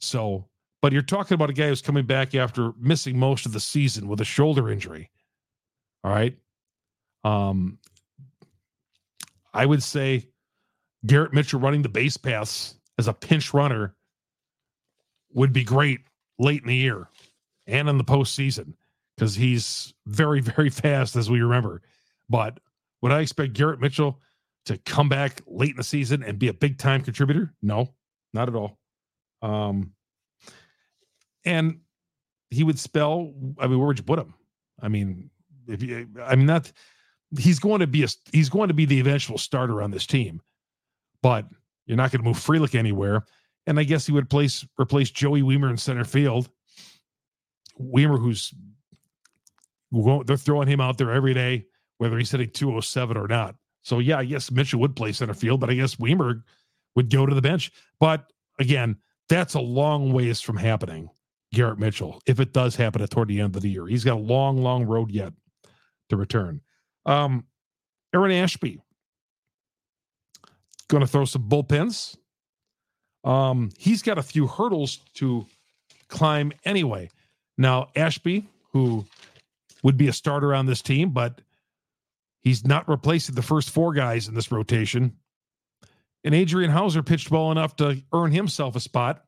So, 0.00 0.46
but 0.80 0.92
you're 0.92 1.02
talking 1.02 1.34
about 1.34 1.50
a 1.50 1.52
guy 1.52 1.68
who's 1.68 1.82
coming 1.82 2.06
back 2.06 2.34
after 2.34 2.72
missing 2.78 3.18
most 3.18 3.46
of 3.46 3.52
the 3.52 3.60
season 3.60 4.08
with 4.08 4.20
a 4.20 4.24
shoulder 4.24 4.70
injury. 4.70 5.10
All 6.04 6.12
right. 6.12 6.36
Um, 7.24 7.78
I 9.52 9.66
would 9.66 9.82
say 9.82 10.28
Garrett 11.06 11.32
Mitchell 11.32 11.60
running 11.60 11.82
the 11.82 11.88
base 11.88 12.16
paths 12.16 12.74
as 12.98 13.08
a 13.08 13.12
pinch 13.12 13.54
runner 13.54 13.94
would 15.32 15.52
be 15.52 15.64
great 15.64 16.00
late 16.38 16.62
in 16.62 16.68
the 16.68 16.76
year 16.76 17.08
and 17.66 17.88
in 17.88 17.98
the 17.98 18.04
postseason 18.04 18.74
because 19.16 19.34
he's 19.34 19.94
very, 20.06 20.40
very 20.56 20.70
fast, 20.70 21.16
as 21.16 21.30
we 21.30 21.40
remember. 21.40 21.82
But 22.28 22.58
would 23.02 23.12
I 23.12 23.20
expect 23.20 23.52
Garrett 23.52 23.80
Mitchell 23.80 24.20
to 24.66 24.78
come 24.78 25.08
back 25.08 25.40
late 25.46 25.70
in 25.70 25.76
the 25.76 25.84
season 25.84 26.22
and 26.22 26.38
be 26.38 26.48
a 26.48 26.54
big 26.54 26.78
time 26.78 27.02
contributor? 27.02 27.54
No, 27.62 27.94
not 28.32 28.48
at 28.48 28.54
all. 28.54 28.78
Um, 29.40 29.92
and 31.44 31.80
he 32.50 32.64
would 32.64 32.78
spell. 32.78 33.32
I 33.58 33.66
mean, 33.66 33.78
where 33.78 33.86
would 33.86 33.98
you 33.98 34.04
put 34.04 34.18
him? 34.18 34.34
I 34.80 34.88
mean, 34.88 35.30
if 35.66 35.82
you, 35.82 36.08
I 36.22 36.36
mean 36.36 36.46
not, 36.46 36.70
he's 37.38 37.58
going 37.58 37.80
to 37.80 37.86
be 37.86 38.04
a 38.04 38.08
he's 38.32 38.48
going 38.48 38.68
to 38.68 38.74
be 38.74 38.84
the 38.84 39.00
eventual 39.00 39.38
starter 39.38 39.82
on 39.82 39.90
this 39.90 40.06
team, 40.06 40.40
but 41.22 41.46
you're 41.86 41.96
not 41.96 42.10
going 42.10 42.22
to 42.22 42.28
move 42.28 42.38
Frelick 42.38 42.74
anywhere. 42.74 43.24
And 43.66 43.78
I 43.78 43.84
guess 43.84 44.06
he 44.06 44.12
would 44.12 44.30
place 44.30 44.66
replace 44.78 45.10
Joey 45.10 45.42
Wiemer 45.42 45.70
in 45.70 45.76
center 45.76 46.04
field. 46.04 46.48
Wiemer, 47.80 48.18
who's 48.18 48.54
they're 50.26 50.36
throwing 50.36 50.68
him 50.68 50.80
out 50.80 50.98
there 50.98 51.12
every 51.12 51.34
day, 51.34 51.66
whether 51.98 52.18
he's 52.18 52.30
hitting 52.30 52.50
207 52.50 53.16
or 53.16 53.26
not. 53.26 53.54
So 53.82 54.00
yeah, 54.00 54.22
guess 54.22 54.50
Mitchell 54.50 54.80
would 54.80 54.96
play 54.96 55.12
center 55.12 55.34
field, 55.34 55.60
but 55.60 55.70
I 55.70 55.74
guess 55.74 55.96
Wiemer 55.96 56.42
would 56.94 57.10
go 57.10 57.26
to 57.26 57.34
the 57.34 57.42
bench. 57.42 57.72
But 58.00 58.30
again, 58.58 58.96
that's 59.28 59.54
a 59.54 59.60
long 59.60 60.12
ways 60.12 60.40
from 60.40 60.56
happening. 60.56 61.08
Garrett 61.54 61.78
Mitchell, 61.78 62.20
if 62.26 62.40
it 62.40 62.52
does 62.52 62.76
happen 62.76 63.00
at 63.00 63.10
toward 63.10 63.28
the 63.28 63.40
end 63.40 63.56
of 63.56 63.62
the 63.62 63.70
year, 63.70 63.86
he's 63.86 64.04
got 64.04 64.16
a 64.16 64.20
long, 64.20 64.62
long 64.62 64.84
road 64.84 65.10
yet 65.10 65.32
to 66.10 66.16
return. 66.16 66.60
Um, 67.06 67.46
Aaron 68.14 68.32
Ashby 68.32 68.80
going 70.88 71.02
to 71.02 71.06
throw 71.06 71.24
some 71.24 71.48
bullpens. 71.48 72.16
Um, 73.24 73.70
he's 73.78 74.02
got 74.02 74.18
a 74.18 74.22
few 74.22 74.46
hurdles 74.46 74.98
to 75.14 75.46
climb 76.08 76.52
anyway. 76.64 77.10
Now, 77.56 77.88
Ashby, 77.94 78.48
who 78.72 79.04
would 79.82 79.96
be 79.96 80.08
a 80.08 80.12
starter 80.12 80.54
on 80.54 80.66
this 80.66 80.82
team, 80.82 81.10
but 81.10 81.40
he's 82.40 82.66
not 82.66 82.88
replacing 82.88 83.34
the 83.34 83.42
first 83.42 83.70
four 83.70 83.92
guys 83.92 84.28
in 84.28 84.34
this 84.34 84.50
rotation. 84.50 85.16
And 86.24 86.34
Adrian 86.34 86.70
Houser 86.70 87.02
pitched 87.02 87.30
well 87.30 87.52
enough 87.52 87.76
to 87.76 88.02
earn 88.12 88.32
himself 88.32 88.76
a 88.76 88.80
spot. 88.80 89.24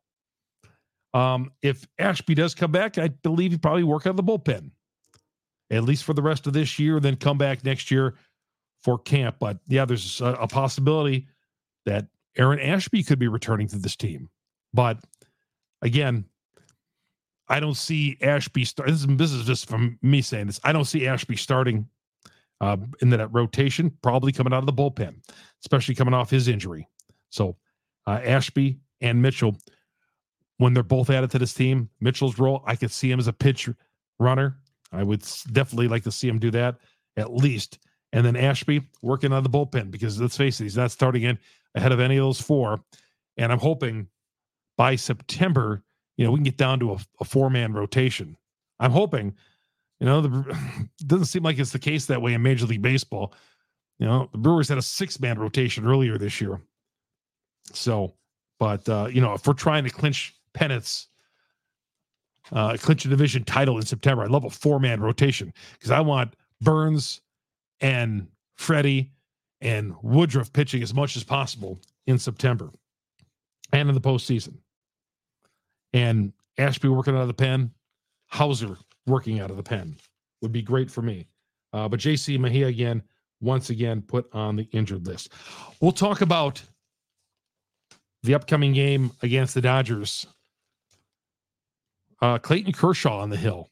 Um, 1.13 1.53
if 1.63 1.87
Ashby 1.99 2.35
does 2.35 2.55
come 2.55 2.73
back, 2.73 2.99
I 2.99 3.09
believe 3.09 3.53
he 3.53 3.59
probably 3.59 3.83
work 3.85 4.07
out 4.07 4.17
the 4.17 4.23
bullpen, 4.23 4.71
at 5.71 5.83
least 5.85 6.05
for 6.05 6.15
the 6.15 6.23
rest 6.23 6.47
of 6.47 6.53
this 6.53 6.79
year, 6.79 7.01
then 7.01 7.17
come 7.17 7.39
back 7.39 7.65
next 7.65 7.91
year 7.91 8.15
for 8.83 8.99
camp. 8.99 9.37
But 9.41 9.59
yeah, 9.67 9.85
there's 9.85 10.21
a, 10.21 10.27
a 10.27 10.49
possibility 10.49 11.27
that 11.87 12.07
Aaron 12.37 12.61
Ashby 12.61 13.03
could 13.03 13.19
be 13.19 13.29
returning 13.29 13.69
to 13.69 13.79
this 13.79 13.97
team. 13.97 14.29
But 14.73 14.99
again, 15.83 16.25
I 17.49 17.59
don't 17.59 17.77
see 17.77 18.17
Ashby 18.21 18.65
start. 18.65 18.89
This 18.89 19.01
is, 19.01 19.07
this 19.09 19.33
is 19.33 19.45
just 19.45 19.69
from 19.69 19.99
me 20.03 20.23
saying 20.23 20.47
this. 20.47 20.61
I 20.63 20.73
don't 20.73 20.85
see 20.85 21.07
Ashby 21.07 21.37
starting 21.37 21.89
uh, 22.61 22.77
in 23.01 23.11
that 23.11 23.33
rotation, 23.33 23.91
probably 24.03 24.33
coming 24.33 24.53
out 24.53 24.59
of 24.61 24.67
the 24.67 24.73
bullpen, 24.73 25.17
especially 25.63 25.95
coming 25.95 26.15
off 26.15 26.31
his 26.31 26.47
injury. 26.47 26.89
So 27.31 27.57
uh, 28.07 28.21
Ashby 28.25 28.79
and 29.01 29.21
Mitchell, 29.21 29.57
when 30.59 30.75
they're 30.75 30.83
both 30.83 31.11
added 31.11 31.31
to 31.33 31.39
this 31.39 31.55
team, 31.55 31.89
Mitchell's 32.01 32.39
role, 32.39 32.63
I 32.67 32.77
could 32.77 32.93
see 32.93 33.11
him 33.11 33.19
as 33.19 33.27
a 33.27 33.33
pitch 33.33 33.69
runner. 34.19 34.59
I 34.93 35.03
would 35.03 35.25
definitely 35.53 35.89
like 35.89 36.05
to 36.05 36.13
see 36.13 36.29
him 36.29 36.39
do 36.39 36.51
that 36.53 36.77
at 37.17 37.33
least. 37.33 37.79
And 38.13 38.27
then 38.27 38.37
Ashby 38.37 38.83
working 39.03 39.33
on 39.33 39.43
the 39.43 39.51
bullpen 39.51 39.91
because 39.91 40.21
let's 40.21 40.37
face 40.37 40.61
it, 40.61 40.65
he's 40.65 40.77
not 40.77 40.91
starting 40.91 41.23
in 41.23 41.39
ahead 41.75 41.93
of 41.93 42.01
any 42.01 42.17
of 42.17 42.25
those 42.25 42.41
four. 42.41 42.81
And 43.37 43.53
I'm 43.53 43.59
hoping 43.59 44.09
by 44.77 44.97
September, 44.97 45.83
you 46.17 46.25
know, 46.25 46.33
we 46.33 46.39
can 46.39 46.45
get 46.45 46.57
down 46.57 46.81
to 46.81 46.93
a, 46.93 46.99
a 47.21 47.25
four 47.25 47.51
man 47.51 47.73
rotation. 47.73 48.37
I'm 48.79 48.91
hoping, 48.91 49.35
you 50.01 50.07
know, 50.07 50.21
the 50.21 50.89
doesn't 51.07 51.27
seem 51.27 51.43
like 51.43 51.59
it's 51.59 51.73
the 51.73 51.79
case 51.79 52.07
that 52.07 52.23
way 52.23 52.35
in 52.35 52.43
Major 52.43 52.67
League 52.67 52.83
Baseball. 52.83 53.35
You 53.99 54.07
know, 54.07 54.29
the 54.33 54.39
Brewers 54.39 54.69
had 54.69 54.79
a 54.79 54.83
six 54.83 55.21
man 55.21 55.39
rotation 55.39 55.87
earlier 55.87 56.19
this 56.19 56.41
year. 56.41 56.61
So, 57.73 58.15
but, 58.59 58.89
uh, 58.89 59.09
you 59.11 59.21
know, 59.21 59.35
if 59.35 59.47
we're 59.47 59.53
trying 59.53 59.85
to 59.85 59.91
clinch 59.91 60.35
pennants, 60.55 61.09
uh, 62.53 62.77
clinch 62.79 63.05
a 63.05 63.09
division 63.09 63.45
title 63.45 63.77
in 63.77 63.85
September, 63.85 64.23
I 64.23 64.27
love 64.27 64.45
a 64.45 64.51
four 64.51 64.81
man 64.81 65.01
rotation 65.01 65.53
because 65.75 65.91
I 65.91 66.01
want 66.01 66.35
Burnes 66.61 67.21
and 67.81 68.27
Freddy 68.57 69.11
and 69.61 69.95
Woodruff 70.03 70.53
pitching 70.53 70.83
as 70.83 70.95
much 70.95 71.17
as 71.17 71.25
possible 71.25 71.81
in 72.07 72.19
September 72.19 72.71
and 73.73 73.89
in 73.89 73.95
the 73.95 74.01
postseason. 74.01 74.59
And 75.93 76.33
Ashby 76.59 76.89
working 76.89 77.15
out 77.15 77.23
of 77.23 77.29
the 77.29 77.35
pen, 77.35 77.71
Houser 78.29 78.77
working 79.07 79.41
out 79.41 79.51
of 79.51 79.57
the 79.57 79.63
pen 79.63 79.97
would 80.41 80.53
be 80.53 80.63
great 80.63 80.91
for 80.91 81.03
me. 81.03 81.27
Uh, 81.73 81.89
but 81.89 82.01
JC 82.01 82.39
Mejia 82.39 82.67
again, 82.67 83.03
once 83.41 83.71
again, 83.71 84.03
put 84.03 84.29
on 84.33 84.57
the 84.57 84.69
injured 84.73 85.07
list. 85.07 85.33
We'll 85.81 85.93
talk 85.93 86.21
about 86.21 86.63
the 88.23 88.35
upcoming 88.35 88.73
game 88.73 89.13
against 89.23 89.55
the 89.55 89.61
Dodgers. 89.61 90.27
Uh, 92.21 92.39
Clayton 92.39 92.73
Kershaw 92.73 93.21
on 93.21 93.31
the 93.31 93.37
hill. 93.37 93.71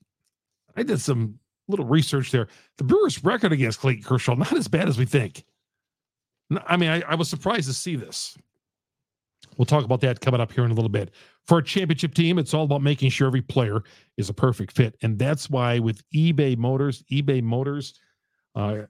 I 0.76 0.82
did 0.82 1.00
some 1.00 1.38
little 1.66 1.84
research 1.84 2.30
there. 2.30 2.48
The 2.78 2.84
Brewers' 2.84 3.22
record 3.22 3.52
against 3.52 3.80
Clayton 3.80 4.04
Kershaw 4.04 4.34
not 4.34 4.52
as 4.54 4.68
bad 4.68 4.88
as 4.88 4.96
we 4.96 5.04
think. 5.04 5.44
I 6.66 6.76
mean, 6.76 6.90
I, 6.90 7.02
I, 7.02 7.14
was 7.14 7.28
surprised 7.28 7.68
to 7.68 7.74
see 7.74 7.96
this. 7.96 8.36
We'll 9.56 9.66
talk 9.66 9.84
about 9.84 10.00
that 10.00 10.20
coming 10.20 10.40
up 10.40 10.52
here 10.52 10.64
in 10.64 10.70
a 10.70 10.74
little 10.74 10.88
bit. 10.88 11.10
For 11.46 11.58
a 11.58 11.64
championship 11.64 12.14
team, 12.14 12.38
it's 12.38 12.54
all 12.54 12.64
about 12.64 12.82
making 12.82 13.10
sure 13.10 13.26
every 13.26 13.42
player 13.42 13.82
is 14.16 14.28
a 14.28 14.34
perfect 14.34 14.72
fit. 14.72 14.96
And 15.02 15.18
that's 15.18 15.50
why 15.50 15.78
with 15.78 16.02
eBay 16.10 16.56
Motors, 16.56 17.02
eBay 17.10 17.42
Motors 17.42 17.94
uh, 18.54 18.82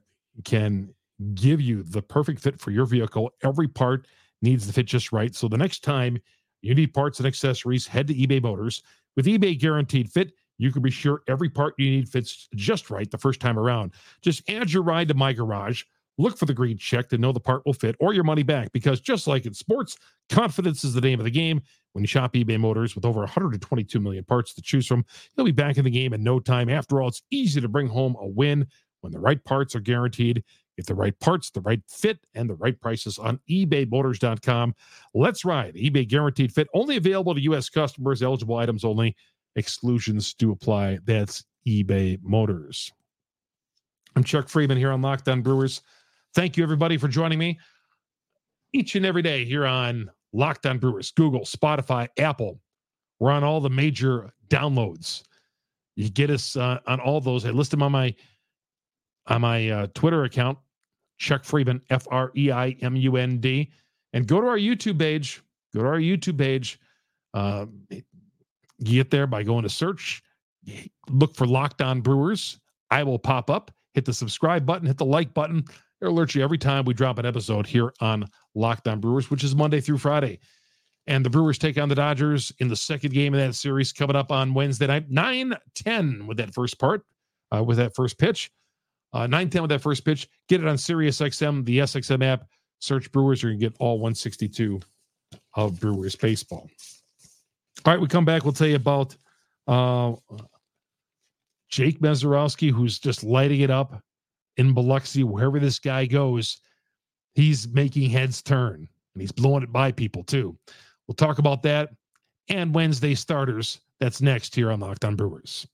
can 0.45 0.93
give 1.33 1.59
you 1.59 1.83
the 1.83 2.01
perfect 2.01 2.41
fit 2.41 2.59
for 2.59 2.71
your 2.71 2.85
vehicle. 2.85 3.31
Every 3.43 3.67
part 3.67 4.07
needs 4.41 4.67
to 4.67 4.73
fit 4.73 4.85
just 4.85 5.11
right. 5.11 5.35
So 5.35 5.47
the 5.47 5.57
next 5.57 5.83
time 5.83 6.17
you 6.61 6.75
need 6.75 6.93
parts 6.93 7.19
and 7.19 7.27
accessories, 7.27 7.87
head 7.87 8.07
to 8.07 8.13
eBay 8.13 8.41
Motors. 8.41 8.83
With 9.15 9.25
eBay 9.25 9.59
Guaranteed 9.59 10.11
Fit, 10.11 10.33
you 10.57 10.71
can 10.71 10.81
be 10.81 10.91
sure 10.91 11.23
every 11.27 11.49
part 11.49 11.73
you 11.77 11.89
need 11.89 12.07
fits 12.07 12.47
just 12.55 12.89
right 12.89 13.09
the 13.09 13.17
first 13.17 13.39
time 13.39 13.57
around. 13.57 13.93
Just 14.21 14.47
add 14.49 14.71
your 14.71 14.83
ride 14.83 15.07
to 15.07 15.13
my 15.13 15.33
garage 15.33 15.83
Look 16.19 16.37
for 16.37 16.45
the 16.45 16.53
green 16.53 16.77
check 16.77 17.07
to 17.09 17.17
know 17.17 17.31
the 17.31 17.39
part 17.39 17.65
will 17.65 17.71
fit 17.71 17.95
or 18.01 18.13
your 18.13 18.25
money 18.25 18.43
back 18.43 18.73
because 18.73 18.99
just 18.99 19.25
like 19.25 19.45
in 19.45 19.53
sports, 19.53 19.97
confidence 20.29 20.83
is 20.83 20.93
the 20.93 20.99
name 20.99 21.17
of 21.17 21.23
the 21.23 21.31
game. 21.31 21.61
When 21.93 22.03
you 22.03 22.07
shop 22.07 22.33
eBay 22.33 22.59
Motors 22.59 22.93
with 22.93 23.05
over 23.05 23.21
122 23.21 23.99
million 24.01 24.25
parts 24.25 24.53
to 24.53 24.61
choose 24.61 24.85
from, 24.85 25.05
you'll 25.35 25.45
be 25.45 25.53
back 25.53 25.77
in 25.77 25.85
the 25.85 25.89
game 25.89 26.11
in 26.11 26.21
no 26.21 26.41
time. 26.41 26.69
After 26.69 27.01
all, 27.01 27.07
it's 27.07 27.23
easy 27.31 27.61
to 27.61 27.69
bring 27.69 27.87
home 27.87 28.17
a 28.19 28.27
win 28.27 28.67
when 28.99 29.13
the 29.13 29.19
right 29.19 29.41
parts 29.45 29.75
are 29.75 29.79
guaranteed. 29.79 30.43
Get 30.75 30.87
the 30.87 30.93
right 30.93 31.17
parts, 31.21 31.51
the 31.51 31.61
right 31.61 31.81
fit, 31.87 32.19
and 32.35 32.49
the 32.49 32.55
right 32.55 32.79
prices 32.79 33.17
on 33.17 33.39
ebaymotors.com. 33.49 34.75
Let's 35.13 35.45
ride. 35.45 35.75
eBay 35.75 36.05
guaranteed 36.05 36.51
fit 36.51 36.67
only 36.73 36.97
available 36.97 37.33
to 37.33 37.41
U.S. 37.41 37.69
customers, 37.69 38.21
eligible 38.21 38.57
items 38.57 38.83
only. 38.83 39.15
Exclusions 39.55 40.33
do 40.33 40.51
apply. 40.51 40.99
That's 41.05 41.45
eBay 41.65 42.19
Motors. 42.21 42.91
I'm 44.17 44.23
Chuck 44.25 44.47
Freimund 44.47 44.77
here 44.77 44.91
on 44.91 45.01
Locked 45.01 45.29
On 45.29 45.41
Brewers. 45.41 45.81
Thank 46.35 46.57
you, 46.57 46.63
everybody, 46.63 46.97
for 46.97 47.07
joining 47.07 47.39
me 47.39 47.59
each 48.73 48.95
and 48.95 49.05
every 49.05 49.21
day 49.21 49.45
here 49.45 49.65
on 49.65 50.09
Locked 50.31 50.65
On 50.65 50.77
Brewers, 50.77 51.11
Google, 51.11 51.41
Spotify, 51.41 52.07
Apple. 52.17 52.59
We're 53.19 53.31
on 53.31 53.43
all 53.43 53.59
the 53.59 53.69
major 53.69 54.31
downloads. 54.47 55.23
You 55.95 56.09
get 56.09 56.29
us 56.29 56.55
uh, 56.55 56.79
on 56.87 56.99
all 56.99 57.19
those. 57.19 57.45
I 57.45 57.49
list 57.49 57.71
them 57.71 57.83
on 57.83 57.91
my 57.91 58.13
on 59.27 59.41
my 59.41 59.69
uh, 59.69 59.87
Twitter 59.93 60.23
account, 60.23 60.57
Chuck 61.17 61.43
Freimund, 61.43 61.81
F 61.89 62.07
R 62.09 62.31
E 62.37 62.51
I 62.51 62.75
M 62.81 62.95
U 62.95 63.17
N 63.17 63.39
D, 63.39 63.71
and 64.13 64.27
go 64.27 64.39
to 64.39 64.47
our 64.47 64.57
YouTube 64.57 64.99
page. 64.99 65.41
Go 65.73 65.81
to 65.81 65.87
our 65.87 65.99
YouTube 65.99 66.37
page. 66.37 66.79
Uh, 67.33 67.65
get 68.83 69.11
there 69.11 69.27
by 69.27 69.43
going 69.43 69.63
to 69.63 69.69
search, 69.69 70.21
look 71.09 71.35
for 71.35 71.45
Locked 71.45 71.81
On 71.81 72.01
Brewers. 72.01 72.59
I 72.91 73.03
will 73.03 73.19
pop 73.19 73.49
up. 73.49 73.71
Hit 73.93 74.05
the 74.05 74.13
subscribe 74.13 74.65
button. 74.65 74.87
Hit 74.87 74.97
the 74.97 75.05
like 75.05 75.33
button. 75.33 75.63
It'll 76.01 76.13
alert 76.13 76.33
you 76.33 76.43
every 76.43 76.57
time 76.57 76.85
we 76.85 76.93
drop 76.93 77.17
an 77.17 77.25
episode 77.25 77.67
here 77.67 77.93
on 77.99 78.25
Locked 78.55 78.87
On 78.87 78.99
Brewers, 78.99 79.29
which 79.29 79.43
is 79.43 79.55
Monday 79.55 79.81
through 79.81 79.97
Friday. 79.97 80.39
And 81.07 81.25
the 81.25 81.29
Brewers 81.29 81.57
take 81.57 81.77
on 81.77 81.89
the 81.89 81.95
Dodgers 81.95 82.53
in 82.59 82.67
the 82.67 82.75
second 82.75 83.13
game 83.13 83.33
of 83.33 83.39
that 83.39 83.55
series 83.55 83.91
coming 83.91 84.15
up 84.15 84.31
on 84.31 84.53
Wednesday 84.53 84.87
night, 84.87 85.09
9 85.09 85.53
10 85.75 86.27
with 86.27 86.37
that 86.37 86.53
first 86.53 86.79
part, 86.79 87.03
uh, 87.53 87.63
with 87.63 87.77
that 87.77 87.95
first 87.95 88.17
pitch. 88.17 88.51
Uh, 89.11 89.27
9 89.27 89.49
10 89.49 89.61
with 89.63 89.69
that 89.69 89.81
first 89.81 90.05
pitch. 90.05 90.29
Get 90.47 90.61
it 90.61 90.67
on 90.67 90.77
Sirius 90.77 91.19
XM, 91.19 91.65
the 91.65 91.79
SXM 91.79 92.23
app. 92.23 92.45
Search 92.79 93.11
Brewers, 93.11 93.41
you're 93.41 93.51
going 93.51 93.59
to 93.59 93.69
get 93.69 93.75
all 93.79 93.99
162 93.99 94.79
of 95.55 95.79
Brewers 95.79 96.15
baseball. 96.15 96.69
All 97.85 97.93
right, 97.93 97.99
we 97.99 98.07
come 98.07 98.23
back. 98.23 98.43
We'll 98.43 98.53
tell 98.53 98.67
you 98.67 98.75
about 98.75 99.15
uh, 99.67 100.13
Jake 101.69 101.99
Misiorowski, 101.99 102.71
who's 102.71 102.99
just 102.99 103.23
lighting 103.23 103.61
it 103.61 103.69
up 103.69 104.01
in 104.59 104.73
Biloxi, 104.73 105.23
wherever 105.23 105.57
this 105.57 105.79
guy 105.79 106.05
goes. 106.05 106.59
He's 107.33 107.67
making 107.69 108.09
heads 108.09 108.41
turn 108.41 108.87
and 109.13 109.21
he's 109.21 109.31
blowing 109.31 109.63
it 109.63 109.71
by 109.71 109.93
people 109.93 110.21
too. 110.23 110.57
We'll 111.07 111.15
talk 111.15 111.39
about 111.39 111.63
that 111.63 111.91
and 112.49 112.75
Wednesday 112.75 113.15
starters. 113.15 113.79
That's 114.01 114.21
next 114.21 114.53
here 114.53 114.69
on 114.69 114.81
Locked 114.81 115.05
On 115.05 115.15
Brewers. 115.15 115.65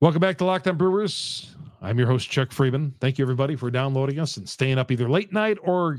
Welcome 0.00 0.20
back 0.20 0.38
to 0.38 0.44
Locked 0.44 0.68
On 0.68 0.76
Brewers. 0.76 1.56
I'm 1.82 1.98
your 1.98 2.06
host, 2.06 2.30
Chuck 2.30 2.50
Freimund. 2.50 2.92
Thank 3.00 3.18
you, 3.18 3.24
everybody, 3.24 3.56
for 3.56 3.68
downloading 3.68 4.20
us 4.20 4.36
and 4.36 4.48
staying 4.48 4.78
up 4.78 4.92
either 4.92 5.08
late 5.08 5.32
night 5.32 5.58
or 5.62 5.98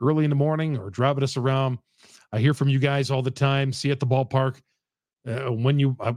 early 0.00 0.24
in 0.24 0.30
the 0.30 0.36
morning 0.36 0.78
or 0.78 0.88
driving 0.88 1.24
us 1.24 1.36
around. 1.36 1.78
I 2.32 2.38
hear 2.38 2.54
from 2.54 2.70
you 2.70 2.78
guys 2.78 3.10
all 3.10 3.22
the 3.22 3.30
time. 3.30 3.70
See 3.70 3.88
you 3.88 3.92
at 3.92 4.00
the 4.00 4.06
ballpark. 4.06 4.62
Uh, 5.28 5.52
when 5.52 5.78
you 5.78 5.94
I 6.00 6.14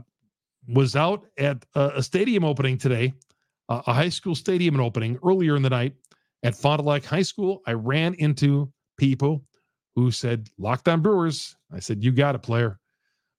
was 0.68 0.96
out 0.96 1.26
at 1.36 1.64
a, 1.74 1.90
a 1.96 2.02
stadium 2.02 2.44
opening 2.44 2.78
today, 2.78 3.12
uh, 3.70 3.82
a 3.86 3.94
high 3.94 4.08
school 4.08 4.34
stadium 4.34 4.74
and 4.74 4.82
opening 4.82 5.18
earlier 5.24 5.56
in 5.56 5.62
the 5.62 5.70
night 5.70 5.94
at 6.42 6.54
Fond 6.54 6.82
du 6.82 6.88
Lac 6.88 7.04
High 7.04 7.22
School, 7.22 7.62
I 7.66 7.72
ran 7.72 8.14
into 8.14 8.70
people 8.98 9.44
who 9.94 10.10
said, 10.10 10.48
Locked 10.58 10.88
On 10.88 11.00
Brewers. 11.00 11.56
I 11.72 11.78
said, 11.78 12.02
You 12.02 12.12
got 12.12 12.34
it, 12.34 12.42
player. 12.42 12.78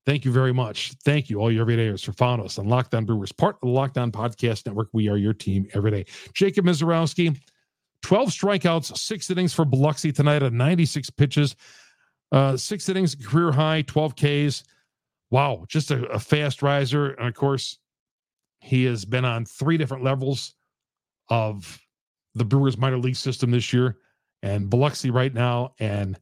Thank 0.05 0.25
you 0.25 0.31
very 0.31 0.53
much. 0.53 0.93
Thank 1.03 1.29
you, 1.29 1.39
all 1.39 1.51
your 1.51 1.65
everydayers, 1.65 2.03
for 2.03 2.13
following 2.13 2.43
us 2.45 2.57
on 2.57 2.67
Locked 2.67 2.95
On 2.95 3.05
Brewers, 3.05 3.31
part 3.31 3.55
of 3.55 3.61
the 3.61 3.73
Locked 3.73 3.97
On 3.97 4.11
Podcast 4.11 4.65
Network. 4.65 4.87
We 4.93 5.09
are 5.09 5.17
your 5.17 5.33
team 5.33 5.67
every 5.73 5.91
day. 5.91 6.05
Jacob 6.33 6.65
Misiorowski, 6.65 7.39
12 8.01 8.29
strikeouts, 8.29 8.97
six 8.97 9.29
innings 9.29 9.53
for 9.53 9.63
Biloxi 9.63 10.11
tonight 10.11 10.41
at 10.41 10.53
96 10.53 11.09
pitches, 11.11 11.55
uh, 12.31 12.57
six 12.57 12.89
innings, 12.89 13.13
career 13.15 13.51
high, 13.51 13.83
12 13.83 14.15
Ks. 14.15 14.63
Wow, 15.29 15.65
just 15.67 15.91
a, 15.91 16.03
a 16.07 16.19
fast 16.19 16.63
riser. 16.63 17.11
And 17.11 17.27
of 17.27 17.35
course, 17.35 17.77
he 18.61 18.85
has 18.85 19.05
been 19.05 19.25
on 19.25 19.45
three 19.45 19.77
different 19.77 20.03
levels 20.03 20.53
of 21.29 21.79
the 22.35 22.45
Brewers 22.45 22.77
minor 22.77 22.97
league 22.97 23.15
system 23.15 23.51
this 23.51 23.73
year 23.73 23.97
and 24.41 24.69
Biloxi 24.69 25.09
right 25.09 25.33
now. 25.33 25.73
And 25.79 26.17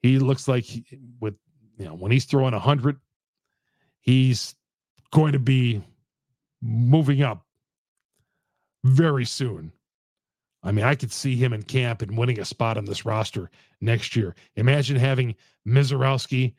he 0.00 0.18
looks 0.18 0.48
like 0.48 0.64
he, 0.64 0.84
with, 1.20 1.34
you 1.76 1.84
know, 1.84 1.94
when 1.94 2.10
he's 2.10 2.24
throwing 2.24 2.52
100, 2.52 2.96
he's 4.00 4.54
going 5.12 5.32
to 5.32 5.38
be 5.38 5.82
moving 6.62 7.22
up 7.22 7.44
very 8.84 9.24
soon. 9.24 9.72
I 10.62 10.72
mean, 10.72 10.84
I 10.84 10.94
could 10.94 11.12
see 11.12 11.36
him 11.36 11.52
in 11.52 11.62
camp 11.62 12.02
and 12.02 12.16
winning 12.16 12.40
a 12.40 12.44
spot 12.44 12.76
on 12.76 12.84
this 12.84 13.04
roster 13.04 13.50
next 13.80 14.16
year. 14.16 14.34
Imagine 14.56 14.96
having 14.96 15.36
Misiorowski 15.66 16.54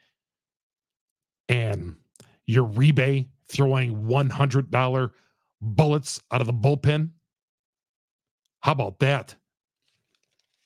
and 1.49 1.95
your 2.45 2.67
Uribe 2.67 3.27
throwing 3.49 4.03
$100 4.03 5.11
bullets 5.61 6.21
out 6.31 6.41
of 6.41 6.47
the 6.47 6.53
bullpen. 6.53 7.09
How 8.61 8.73
about 8.73 8.99
that? 8.99 9.35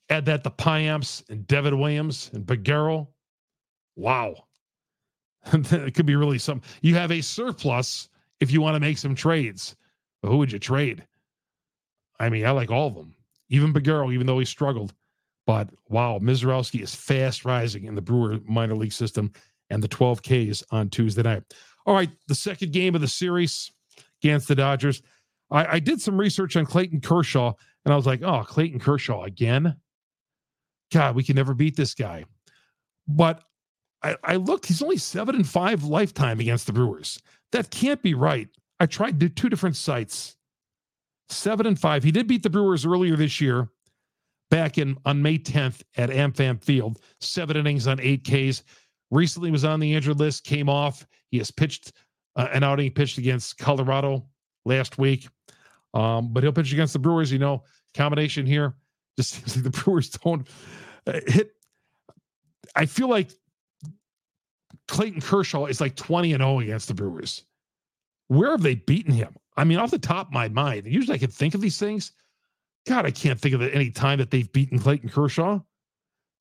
Add 0.10 0.26
that 0.26 0.44
to 0.44 0.50
Payamps 0.50 1.28
and 1.30 1.48
David 1.48 1.74
Williams 1.74 2.30
and 2.34 2.46
Peguero. 2.46 3.08
Wow. 3.96 4.36
it 5.54 5.94
could 5.94 6.06
be 6.06 6.16
really 6.16 6.38
something. 6.38 6.68
You 6.82 6.96
have 6.96 7.12
a 7.12 7.22
surplus 7.22 8.10
if 8.40 8.52
you 8.52 8.62
want 8.62 8.76
to 8.76 8.80
make 8.80 8.98
some 8.98 9.16
trades. 9.16 9.76
But 10.22 10.30
who 10.30 10.38
would 10.38 10.52
you 10.52 10.60
trade? 10.60 11.06
I 12.20 12.30
mean, 12.30 12.46
I 12.46 12.52
like 12.52 12.72
all 12.72 12.88
of 12.88 12.96
them. 12.96 13.16
Even 13.50 13.74
Peguero, 13.74 14.14
even 14.14 14.28
though 14.28 14.40
he 14.40 14.46
struggled. 14.46 14.94
But 15.46 15.70
wow, 15.90 16.20
Misiorowski 16.20 16.82
is 16.82 16.96
fast 16.96 17.44
rising 17.44 17.86
in 17.86 17.96
the 17.96 18.02
Brewer 18.02 18.40
minor 18.48 18.76
league 18.76 18.94
system 18.94 19.32
and 19.70 19.84
the 19.84 19.88
12 19.88 20.22
Ks 20.22 20.64
on 20.72 20.90
Tuesday 20.90 21.24
night. 21.24 21.44
All 21.86 21.94
right, 21.94 22.10
the 22.28 22.36
second 22.36 22.72
game 22.72 22.96
of 22.96 23.02
the 23.02 23.08
series 23.08 23.72
against 24.24 24.48
the 24.48 24.56
Dodgers. 24.56 25.02
I, 25.52 25.74
I 25.74 25.80
did 25.80 26.02
some 26.02 26.20
research 26.20 26.56
on 26.56 26.66
Clayton 26.66 27.02
Kershaw, 27.02 27.54
and 27.86 27.94
I 27.94 27.98
was 27.98 28.06
like, 28.06 28.22
oh, 28.24 28.44
Clayton 28.44 28.80
Kershaw 28.80 29.24
again? 29.24 29.76
God, 30.92 31.16
we 31.16 31.24
can 31.24 31.36
never 31.36 31.54
beat 31.54 31.76
this 31.76 31.94
guy. 31.94 32.26
But 33.08 33.44
I, 34.02 34.16
I 34.24 34.36
looked, 34.38 34.68
he's 34.68 34.82
only 34.82 34.98
seven 34.98 35.36
and 35.36 35.48
five 35.48 35.84
lifetime 35.84 36.40
against 36.40 36.68
the 36.68 36.74
Brewers. 36.74 37.20
That 37.52 37.70
can't 37.70 38.02
be 38.02 38.14
right. 38.14 38.48
I 38.80 38.86
tried 38.86 39.20
two 39.36 39.50
different 39.50 39.76
sites. 39.76 40.36
Seven 41.30 41.66
and 41.66 41.80
five. 41.80 42.04
He 42.04 42.12
did 42.12 42.28
beat 42.28 42.44
the 42.44 42.50
Brewers 42.50 42.86
earlier 42.86 43.16
this 43.16 43.40
year, 43.40 43.70
back 44.52 44.78
in 44.78 44.98
on 45.06 45.22
May 45.22 45.40
10th 45.40 45.82
at 45.98 46.10
AmFam 46.10 46.64
Field. 46.64 47.00
Seven 47.22 47.58
innings 47.58 47.88
on 47.88 48.00
eight 48.00 48.24
Ks. 48.24 48.64
Recently 49.14 49.52
was 49.52 49.64
on 49.64 49.80
the 49.80 49.94
injured 49.94 50.20
list, 50.20 50.44
came 50.44 50.68
off. 50.68 51.06
He 51.30 51.38
has 51.38 51.52
pitched 51.52 51.94
uh, 52.36 52.48
an 52.52 52.64
outing, 52.64 52.92
pitched 52.92 53.20
against 53.20 53.60
Colorado 53.60 54.26
last 54.66 54.98
week. 54.98 55.28
Um, 55.94 56.34
but 56.34 56.42
he'll 56.42 56.52
pitch 56.52 56.74
against 56.74 56.94
the 56.94 57.00
Brewers. 57.00 57.32
You 57.32 57.38
know, 57.38 57.64
combination 57.94 58.48
here 58.48 58.74
just 59.18 59.34
seems 59.34 59.56
like 59.56 59.72
the 59.72 59.82
Brewers 59.82 60.10
don't 60.10 60.48
uh, 61.06 61.20
hit. 61.28 61.52
I 62.76 62.88
feel 62.88 63.08
like 63.08 63.30
Clayton 64.88 65.22
Kershaw 65.22 65.68
is 65.68 65.80
like 65.80 65.96
20 65.96 66.34
and 66.34 66.42
0 66.42 66.62
against 66.62 66.88
the 66.88 66.96
Brewers. 66.96 67.44
Where 68.30 68.50
have 68.50 68.64
they 68.64 68.76
beaten 68.76 69.14
him? 69.14 69.36
I 69.56 69.64
mean, 69.64 69.78
off 69.78 69.92
the 69.92 70.00
top 70.00 70.30
of 70.30 70.34
my 70.34 70.48
mind, 70.50 70.88
usually 70.88 71.14
I 71.14 71.20
can 71.20 71.30
think 71.30 71.54
of 71.54 71.62
these 71.62 71.78
things. 71.78 72.14
God, 72.88 73.06
I 73.06 73.12
can't 73.12 73.40
think 73.40 73.54
of 73.54 73.62
any 73.62 73.92
time 73.92 74.18
that 74.18 74.32
they've 74.32 74.52
beaten 74.52 74.80
Clayton 74.80 75.10
Kershaw. 75.10 75.60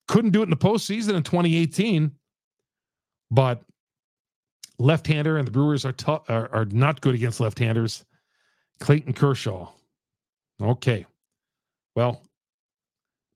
Couldn't 0.08 0.30
do 0.30 0.40
it 0.40 0.44
in 0.44 0.50
the 0.50 0.56
postseason 0.56 1.14
in 1.14 1.22
2018. 1.22 2.10
But 3.32 3.62
left-hander 4.78 5.38
and 5.38 5.46
the 5.46 5.50
Brewers 5.50 5.86
are, 5.86 5.92
t- 5.92 6.18
are, 6.28 6.50
are 6.52 6.66
not 6.66 7.00
good 7.00 7.14
against 7.14 7.40
left-handers. 7.40 8.04
Clayton 8.78 9.14
Kershaw. 9.14 9.70
Okay. 10.60 11.06
Well, 11.96 12.22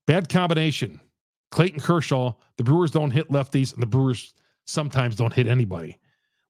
bad 0.05 0.29
combination. 0.29 1.01
Clayton 1.49 1.79
Kershaw, 1.79 2.33
the 2.57 2.63
Brewers 2.63 2.91
don't 2.91 3.09
hit 3.09 3.29
lefties, 3.29 3.73
and 3.73 3.81
the 3.81 3.87
Brewers 3.87 4.35
sometimes 4.65 5.15
don't 5.15 5.33
hit 5.33 5.47
anybody. 5.47 5.97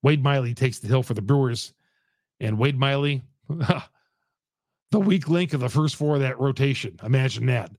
Wade 0.04 0.22
Miley 0.22 0.54
takes 0.54 0.80
the 0.80 0.88
hill 0.90 1.04
for 1.04 1.14
the 1.14 1.22
Brewers, 1.22 1.74
and 2.42 2.58
Wade 2.58 2.78
Miley, 2.78 3.24
the 3.50 5.00
weak 5.00 5.30
link 5.30 5.54
of 5.54 5.62
the 5.62 5.70
first 5.70 5.96
four 5.96 6.16
of 6.16 6.22
that 6.22 6.40
rotation. 6.40 7.00
Imagine 7.04 7.46
that. 7.46 7.72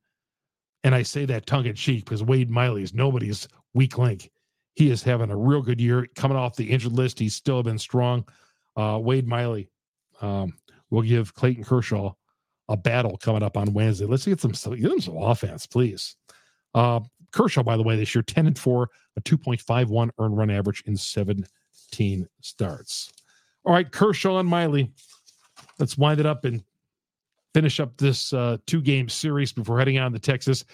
And 0.83 0.95
I 0.95 1.03
say 1.03 1.27
that 1.27 1.47
tongue 1.47 1.67
in 1.67 1.75
cheek 1.75 2.05
because 2.05 2.23
Wade 2.23 2.51
Miley 2.51 2.83
is 2.83 2.95
nobody's 2.95 3.49
weak 3.75 3.99
link. 3.99 4.31
He 4.79 4.91
is 4.91 5.03
having 5.03 5.33
a 5.33 5.37
real 5.37 5.61
good 5.61 5.81
year. 5.81 6.07
Coming 6.15 6.37
off 6.37 6.55
the 6.55 6.71
injured 6.71 6.93
list, 6.93 7.19
he's 7.19 7.35
still 7.35 7.65
been 7.65 7.81
strong. 7.81 8.25
Uh, 8.77 9.01
Wade 9.03 9.27
Miley 9.27 9.69
um, 10.21 10.53
will 10.91 11.03
give 11.03 11.35
Clayton 11.35 11.65
Kershaw 11.65 12.13
a 12.69 12.77
battle 12.77 13.17
coming 13.17 13.43
up 13.43 13.57
on 13.57 13.73
Wednesday. 13.73 14.05
Let's 14.05 14.25
get 14.25 14.41
some 14.41 14.53
get 14.53 14.89
them 14.89 15.01
some 15.01 15.17
offense, 15.17 15.67
please. 15.67 16.15
Uh, 16.77 17.01
Kershaw, 17.33 17.65
by 17.65 17.77
the 17.77 17.83
way, 17.83 17.97
this 17.97 18.15
year 18.15 18.23
10 18.23 18.47
and 18.47 18.57
4, 18.57 18.89
a 19.17 19.21
2.51 19.23 20.11
earned 20.21 20.37
run 20.37 20.49
average 20.49 20.85
in 20.87 20.97
17 20.97 22.29
starts. 22.41 23.13
All 23.65 23.73
right, 23.73 23.91
Kershaw 23.91 24.39
and 24.39 24.49
Miley. 24.49 24.93
Let's 25.81 25.99
wind 25.99 26.21
it 26.21 26.27
up 26.27 26.45
and 26.45 26.63
finish 27.53 27.81
up 27.81 27.97
this 27.97 28.33
uh, 28.33 28.59
two 28.69 28.81
game 28.81 29.09
series 29.09 29.53
before 29.53 29.81
heading 29.81 29.99
on 29.99 30.13
to 30.13 30.21
Texas. 30.21 30.65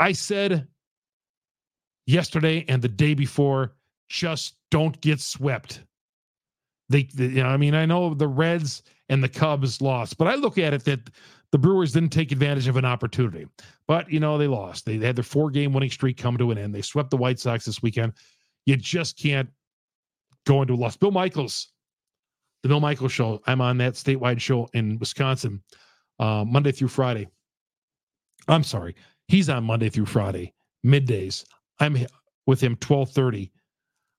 I 0.00 0.12
said 0.12 0.68
yesterday 2.12 2.64
and 2.68 2.82
the 2.82 2.88
day 2.88 3.14
before, 3.14 3.72
just 4.08 4.56
don't 4.70 5.00
get 5.00 5.20
swept. 5.20 5.82
They, 6.88 7.04
they 7.14 7.26
you 7.26 7.42
know, 7.42 7.48
I 7.48 7.56
mean, 7.56 7.74
I 7.74 7.86
know 7.86 8.12
the 8.14 8.28
Reds 8.28 8.82
and 9.08 9.22
the 9.22 9.28
Cubs 9.28 9.80
lost. 9.80 10.18
But 10.18 10.28
I 10.28 10.34
look 10.34 10.58
at 10.58 10.74
it 10.74 10.84
that 10.84 11.10
the 11.50 11.58
Brewers 11.58 11.92
didn't 11.92 12.10
take 12.10 12.32
advantage 12.32 12.68
of 12.68 12.76
an 12.76 12.84
opportunity. 12.84 13.46
But, 13.86 14.10
you 14.10 14.20
know, 14.20 14.38
they 14.38 14.46
lost. 14.46 14.86
They, 14.86 14.96
they 14.96 15.06
had 15.06 15.16
their 15.16 15.24
four 15.24 15.50
game 15.50 15.72
winning 15.72 15.90
streak 15.90 16.16
come 16.16 16.36
to 16.38 16.50
an 16.50 16.58
end. 16.58 16.74
They 16.74 16.82
swept 16.82 17.10
the 17.10 17.16
White 17.16 17.38
Sox 17.38 17.64
this 17.64 17.82
weekend. 17.82 18.12
You 18.66 18.76
just 18.76 19.18
can't 19.18 19.48
go 20.46 20.62
into 20.62 20.74
a 20.74 20.76
loss. 20.76 20.96
Bill 20.96 21.10
Michaels, 21.10 21.68
the 22.62 22.68
Bill 22.68 22.80
Michaels 22.80 23.12
show, 23.12 23.42
I'm 23.46 23.60
on 23.60 23.78
that 23.78 23.94
statewide 23.94 24.40
show 24.40 24.68
in 24.72 24.98
Wisconsin, 24.98 25.62
uh, 26.18 26.44
Monday 26.46 26.72
through 26.72 26.88
Friday. 26.88 27.28
I'm 28.48 28.64
sorry. 28.64 28.96
He's 29.28 29.48
on 29.48 29.64
Monday 29.64 29.88
through 29.88 30.06
Friday, 30.06 30.52
middays. 30.84 31.44
I'm 31.78 31.94
with 32.46 32.60
him 32.60 32.72
1230 32.72 33.52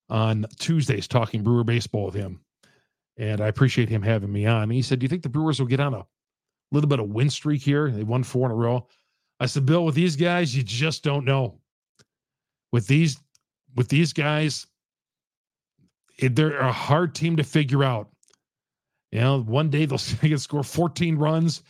on 0.10 0.46
Tuesdays 0.60 1.08
talking 1.08 1.44
Brewer 1.44 1.64
baseball 1.64 2.06
with 2.06 2.16
him. 2.16 2.42
And 3.18 3.42
I 3.42 3.48
appreciate 3.48 3.90
him 3.90 4.02
having 4.02 4.32
me 4.32 4.46
on. 4.46 4.64
And 4.64 4.72
he 4.72 4.82
said, 4.82 5.00
Do 5.00 5.04
you 5.04 5.10
think 5.10 5.24
the 5.24 5.30
Brewers 5.30 5.60
will 5.60 5.68
get 5.68 5.80
on 5.80 5.94
a 5.94 6.06
little 6.72 6.90
bit 6.90 7.00
of 7.00 7.10
win 7.10 7.30
streak 7.30 7.62
here? 7.62 7.92
They 7.92 8.04
won 8.04 8.24
four 8.24 8.48
in 8.48 8.52
a 8.52 8.56
row. 8.56 8.88
I 9.40 9.46
said, 9.46 9.66
Bill, 9.66 9.86
with 9.86 9.96
these 9.96 10.16
guys, 10.16 10.56
you 10.56 10.64
just 10.64 11.04
don't 11.04 11.26
know. 11.26 11.60
With 12.72 12.88
these, 12.88 13.18
with 13.76 13.88
these 13.88 14.14
guys, 14.14 14.66
it, 16.18 16.36
they're 16.36 16.58
a 16.58 16.72
hard 16.72 17.14
team 17.14 17.38
to 17.38 17.44
figure 17.44 17.84
out. 17.84 18.10
You 19.12 19.20
know, 19.20 19.42
one 19.42 19.70
day 19.70 19.86
they'll 19.86 19.98
they 20.22 20.30
can 20.30 20.38
score 20.40 20.64
14 20.64 21.18
runs. 21.18 21.62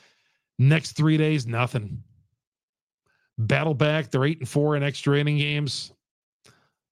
Next 0.60 0.94
three 0.94 1.18
days, 1.18 1.48
nothing. 1.48 2.04
Battle 3.38 3.74
back. 3.74 4.12
They're 4.12 4.26
eight 4.26 4.40
and 4.40 4.48
four 4.48 4.76
in 4.76 4.84
extra 4.84 5.18
inning 5.18 5.38
games. 5.38 5.92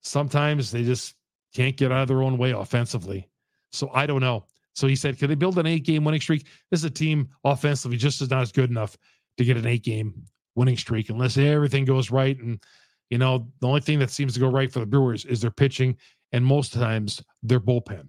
Sometimes 0.01 0.71
they 0.71 0.83
just 0.83 1.15
can't 1.53 1.77
get 1.77 1.91
out 1.91 2.03
of 2.03 2.07
their 2.07 2.23
own 2.23 2.37
way 2.37 2.51
offensively. 2.51 3.29
So 3.71 3.89
I 3.93 4.05
don't 4.05 4.21
know. 4.21 4.45
So 4.73 4.87
he 4.87 4.95
said, 4.95 5.19
could 5.19 5.29
they 5.29 5.35
build 5.35 5.57
an 5.57 5.67
eight 5.67 5.83
game 5.83 6.03
winning 6.03 6.21
streak? 6.21 6.47
This 6.69 6.79
is 6.79 6.85
a 6.85 6.89
team 6.89 7.29
offensively 7.43 7.97
just 7.97 8.21
is 8.21 8.29
not 8.29 8.41
as 8.41 8.51
good 8.51 8.69
enough 8.69 8.97
to 9.37 9.45
get 9.45 9.57
an 9.57 9.67
eight 9.67 9.83
game 9.83 10.25
winning 10.55 10.77
streak 10.77 11.09
unless 11.09 11.37
everything 11.37 11.85
goes 11.85 12.11
right. 12.11 12.39
And, 12.39 12.63
you 13.09 13.17
know, 13.17 13.47
the 13.59 13.67
only 13.67 13.81
thing 13.81 13.99
that 13.99 14.09
seems 14.11 14.33
to 14.33 14.39
go 14.39 14.49
right 14.49 14.71
for 14.71 14.79
the 14.79 14.85
Brewers 14.85 15.25
is 15.25 15.41
their 15.41 15.51
pitching 15.51 15.97
and 16.31 16.45
most 16.45 16.73
times 16.73 17.21
their 17.43 17.59
bullpen 17.59 18.07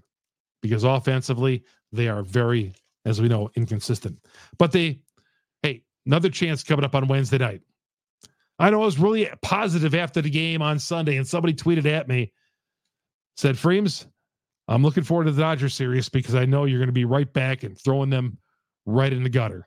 because 0.63 0.85
offensively 0.85 1.65
they 1.91 2.09
are 2.09 2.23
very, 2.23 2.73
as 3.05 3.21
we 3.21 3.29
know, 3.29 3.51
inconsistent. 3.57 4.17
But 4.59 4.73
they, 4.73 5.01
hey, 5.63 5.83
another 6.07 6.31
chance 6.31 6.63
coming 6.63 6.85
up 6.85 6.95
on 6.95 7.09
Wednesday 7.09 7.39
night. 7.39 7.63
I 8.59 8.71
know 8.71 8.83
I 8.83 8.85
was 8.85 8.99
really 8.99 9.29
positive 9.43 9.95
after 9.95 10.21
the 10.23 10.31
game 10.31 10.63
on 10.63 10.79
Sunday, 10.79 11.17
and 11.17 11.27
somebody 11.27 11.55
tweeted 11.55 11.87
at 11.87 12.09
me, 12.09 12.33
said, 13.37 13.59
Freems, 13.59 14.07
I'm 14.69 14.83
looking 14.83 15.03
forward 15.05 15.25
to 15.25 15.33
the 15.33 15.43
Dodger 15.43 15.69
series 15.69 16.09
because 16.09 16.35
I 16.35 16.45
know 16.45 16.65
you're 16.65 16.79
going 16.79 16.89
to 16.89 16.93
be 16.93 17.05
right 17.05 17.31
back 17.33 17.63
and 17.63 17.79
throwing 17.79 18.11
them 18.11 18.39
right 18.87 19.13
in 19.13 19.23
the 19.23 19.29
gutter. 19.29 19.67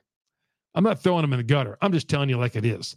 I'm 0.74 0.84
not 0.84 1.02
throwing 1.02 1.22
them 1.22 1.32
in 1.32 1.38
the 1.38 1.44
gutter. 1.44 1.76
I'm 1.80 1.92
just 1.92 2.08
telling 2.08 2.28
you 2.28 2.36
like 2.36 2.56
it 2.56 2.64
is. 2.64 2.96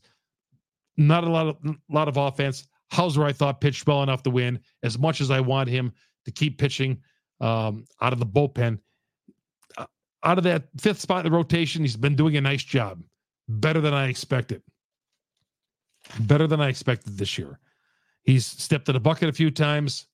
Not 0.97 1.23
a 1.23 1.29
lot 1.29 1.47
of 1.47 1.57
lot 1.89 2.07
of 2.07 2.17
offense. 2.17 2.67
Houser, 2.91 3.23
I 3.23 3.31
thought 3.31 3.61
pitched 3.61 3.87
well 3.87 4.03
enough 4.03 4.23
to 4.23 4.29
win. 4.29 4.59
As 4.83 4.97
much 4.97 5.21
as 5.21 5.31
I 5.31 5.39
want 5.39 5.69
him 5.69 5.93
to 6.25 6.31
keep 6.31 6.57
pitching 6.57 6.97
um, 7.39 7.85
out 8.01 8.11
of 8.11 8.19
the 8.19 8.25
bullpen, 8.25 8.79
uh, 9.77 9.85
out 10.23 10.37
of 10.37 10.43
that 10.43 10.63
fifth 10.79 10.99
spot 10.99 11.25
in 11.25 11.31
the 11.31 11.37
rotation, 11.37 11.83
he's 11.83 11.95
been 11.95 12.15
doing 12.15 12.35
a 12.35 12.41
nice 12.41 12.63
job, 12.63 13.01
better 13.47 13.79
than 13.79 13.93
I 13.93 14.07
expected. 14.07 14.61
Better 16.21 16.47
than 16.47 16.61
I 16.61 16.69
expected 16.69 17.17
this 17.17 17.37
year. 17.37 17.59
He's 18.23 18.45
stepped 18.45 18.89
in 18.89 18.93
the 18.93 18.99
bucket 18.99 19.29
a 19.29 19.33
few 19.33 19.51
times. 19.51 20.07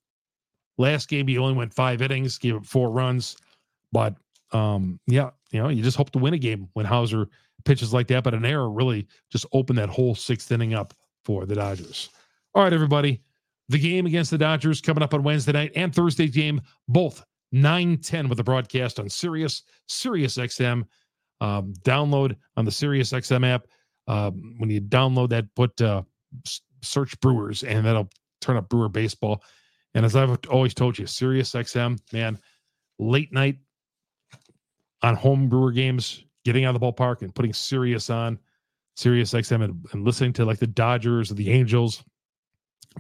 Last 0.77 1.09
game, 1.09 1.27
he 1.27 1.37
only 1.37 1.53
went 1.53 1.73
five 1.73 2.01
innings, 2.01 2.37
gave 2.37 2.55
up 2.55 2.65
four 2.65 2.91
runs. 2.91 3.37
But 3.91 4.15
um, 4.51 4.99
yeah, 5.07 5.29
you 5.51 5.61
know, 5.61 5.69
you 5.69 5.81
just 5.81 5.97
hope 5.97 6.11
to 6.11 6.19
win 6.19 6.33
a 6.33 6.37
game 6.37 6.69
when 6.73 6.85
Houser 6.85 7.27
pitches 7.63 7.93
like 7.93 8.07
that. 8.07 8.23
But 8.23 8.33
an 8.33 8.45
error 8.45 8.69
really 8.69 9.07
just 9.31 9.45
opened 9.53 9.79
that 9.79 9.89
whole 9.89 10.15
sixth 10.15 10.51
inning 10.51 10.73
up 10.73 10.93
for 11.23 11.45
the 11.45 11.55
Dodgers. 11.55 12.09
All 12.53 12.63
right, 12.63 12.73
everybody. 12.73 13.21
The 13.69 13.79
game 13.79 14.05
against 14.05 14.31
the 14.31 14.37
Dodgers 14.37 14.79
coming 14.79 15.03
up 15.03 15.13
on 15.13 15.23
Wednesday 15.23 15.53
night 15.53 15.71
and 15.75 15.93
Thursday 15.93 16.27
game, 16.27 16.61
both 16.87 17.25
9 17.51 17.97
10 17.97 18.29
with 18.29 18.37
the 18.37 18.43
broadcast 18.43 18.99
on 18.99 19.09
Sirius, 19.09 19.63
Sirius 19.87 20.37
XM. 20.37 20.83
Um, 21.41 21.73
download 21.83 22.35
on 22.55 22.65
the 22.65 22.71
Sirius 22.71 23.11
XM 23.11 23.45
app. 23.45 23.65
Um, 24.07 24.55
when 24.57 24.69
you 24.69 24.81
download 24.81 25.29
that, 25.29 25.53
put 25.55 25.79
uh, 25.81 26.03
search 26.81 27.19
Brewers, 27.19 27.63
and 27.63 27.85
that'll 27.85 28.09
turn 28.41 28.57
up 28.57 28.69
Brewer 28.69 28.89
baseball. 28.89 29.43
And 29.93 30.05
as 30.05 30.15
I've 30.15 30.37
always 30.49 30.73
told 30.73 30.97
you, 30.99 31.07
Sirius 31.07 31.51
XM, 31.53 31.99
man, 32.11 32.39
late 32.99 33.33
night 33.33 33.57
on 35.01 35.15
home 35.15 35.49
Brewer 35.49 35.71
games, 35.71 36.23
getting 36.43 36.65
out 36.65 36.75
of 36.75 36.81
the 36.81 36.85
ballpark 36.85 37.21
and 37.21 37.33
putting 37.33 37.53
Sirius 37.53 38.09
on, 38.09 38.37
Sirius 38.95 39.33
XM, 39.33 39.63
and, 39.63 39.85
and 39.93 40.05
listening 40.05 40.33
to 40.33 40.45
like 40.45 40.59
the 40.59 40.67
Dodgers 40.67 41.31
or 41.31 41.35
the 41.35 41.51
Angels. 41.51 42.03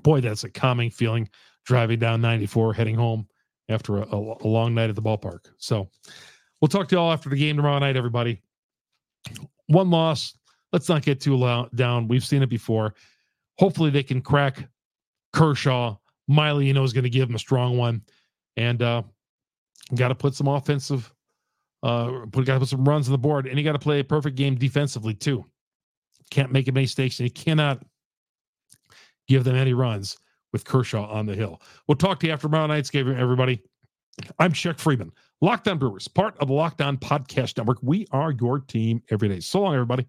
Boy, 0.03 0.21
that's 0.21 0.43
a 0.43 0.49
calming 0.49 0.89
feeling 0.89 1.29
driving 1.65 1.99
down 1.99 2.21
94, 2.21 2.73
heading 2.73 2.95
home 2.95 3.27
after 3.69 3.97
a, 3.97 4.05
a, 4.05 4.35
a 4.41 4.47
long 4.47 4.73
night 4.73 4.89
at 4.89 4.95
the 4.95 5.01
ballpark. 5.01 5.51
So 5.57 5.89
we'll 6.61 6.69
talk 6.69 6.87
to 6.89 6.95
you 6.95 6.99
all 6.99 7.11
after 7.11 7.29
the 7.29 7.35
game 7.35 7.55
tomorrow 7.57 7.79
night, 7.79 7.97
everybody. 7.97 8.41
One 9.67 9.89
loss, 9.89 10.37
let's 10.73 10.89
not 10.89 11.03
get 11.03 11.21
too 11.21 11.35
loud, 11.35 11.75
down. 11.75 12.07
We've 12.07 12.25
seen 12.25 12.43
it 12.43 12.49
before. 12.49 12.95
Hopefully, 13.57 13.89
they 13.89 14.03
can 14.03 14.21
crack 14.21 14.67
Kershaw. 15.33 15.95
Miley, 16.27 16.65
you 16.65 16.73
know, 16.73 16.83
is 16.83 16.93
going 16.93 17.03
to 17.03 17.09
give 17.09 17.29
him 17.29 17.35
a 17.35 17.39
strong 17.39 17.77
one, 17.77 18.01
and 18.57 18.81
uh, 18.81 19.03
got 19.93 20.07
to 20.07 20.15
put 20.15 20.33
some 20.33 20.47
offensive, 20.47 21.13
uh, 21.83 22.25
put 22.31 22.45
got 22.45 22.55
to 22.55 22.59
put 22.61 22.69
some 22.69 22.83
runs 22.83 23.07
on 23.07 23.11
the 23.11 23.17
board, 23.17 23.45
and 23.45 23.57
you 23.57 23.63
got 23.63 23.73
to 23.73 23.79
play 23.79 23.99
a 23.99 24.03
perfect 24.03 24.35
game 24.35 24.55
defensively 24.55 25.13
too. 25.13 25.45
Can't 26.31 26.51
make 26.51 26.67
any 26.67 26.81
mistakes, 26.81 27.19
and 27.19 27.27
you 27.27 27.31
cannot 27.31 27.83
give 29.27 29.43
them 29.43 29.55
any 29.55 29.73
runs 29.73 30.17
with 30.51 30.65
Kershaw 30.65 31.07
on 31.09 31.25
the 31.25 31.35
hill. 31.35 31.61
We'll 31.87 31.95
talk 31.95 32.19
to 32.21 32.27
you 32.27 32.33
after 32.33 32.47
tomorrow 32.47 32.67
night's 32.67 32.89
game, 32.89 33.13
everybody. 33.15 33.61
I'm 34.39 34.53
Chuck 34.53 34.77
Freimund, 34.77 35.11
Lockdown 35.43 35.77
Brewers, 35.77 36.07
part 36.07 36.35
of 36.39 36.47
the 36.47 36.53
Locked 36.53 36.81
On 36.81 36.97
Podcast 36.97 37.57
Network. 37.57 37.77
We 37.81 38.07
are 38.11 38.31
your 38.31 38.59
team 38.59 39.03
every 39.11 39.27
day. 39.27 39.41
So 39.41 39.61
long, 39.61 39.73
everybody. 39.73 40.07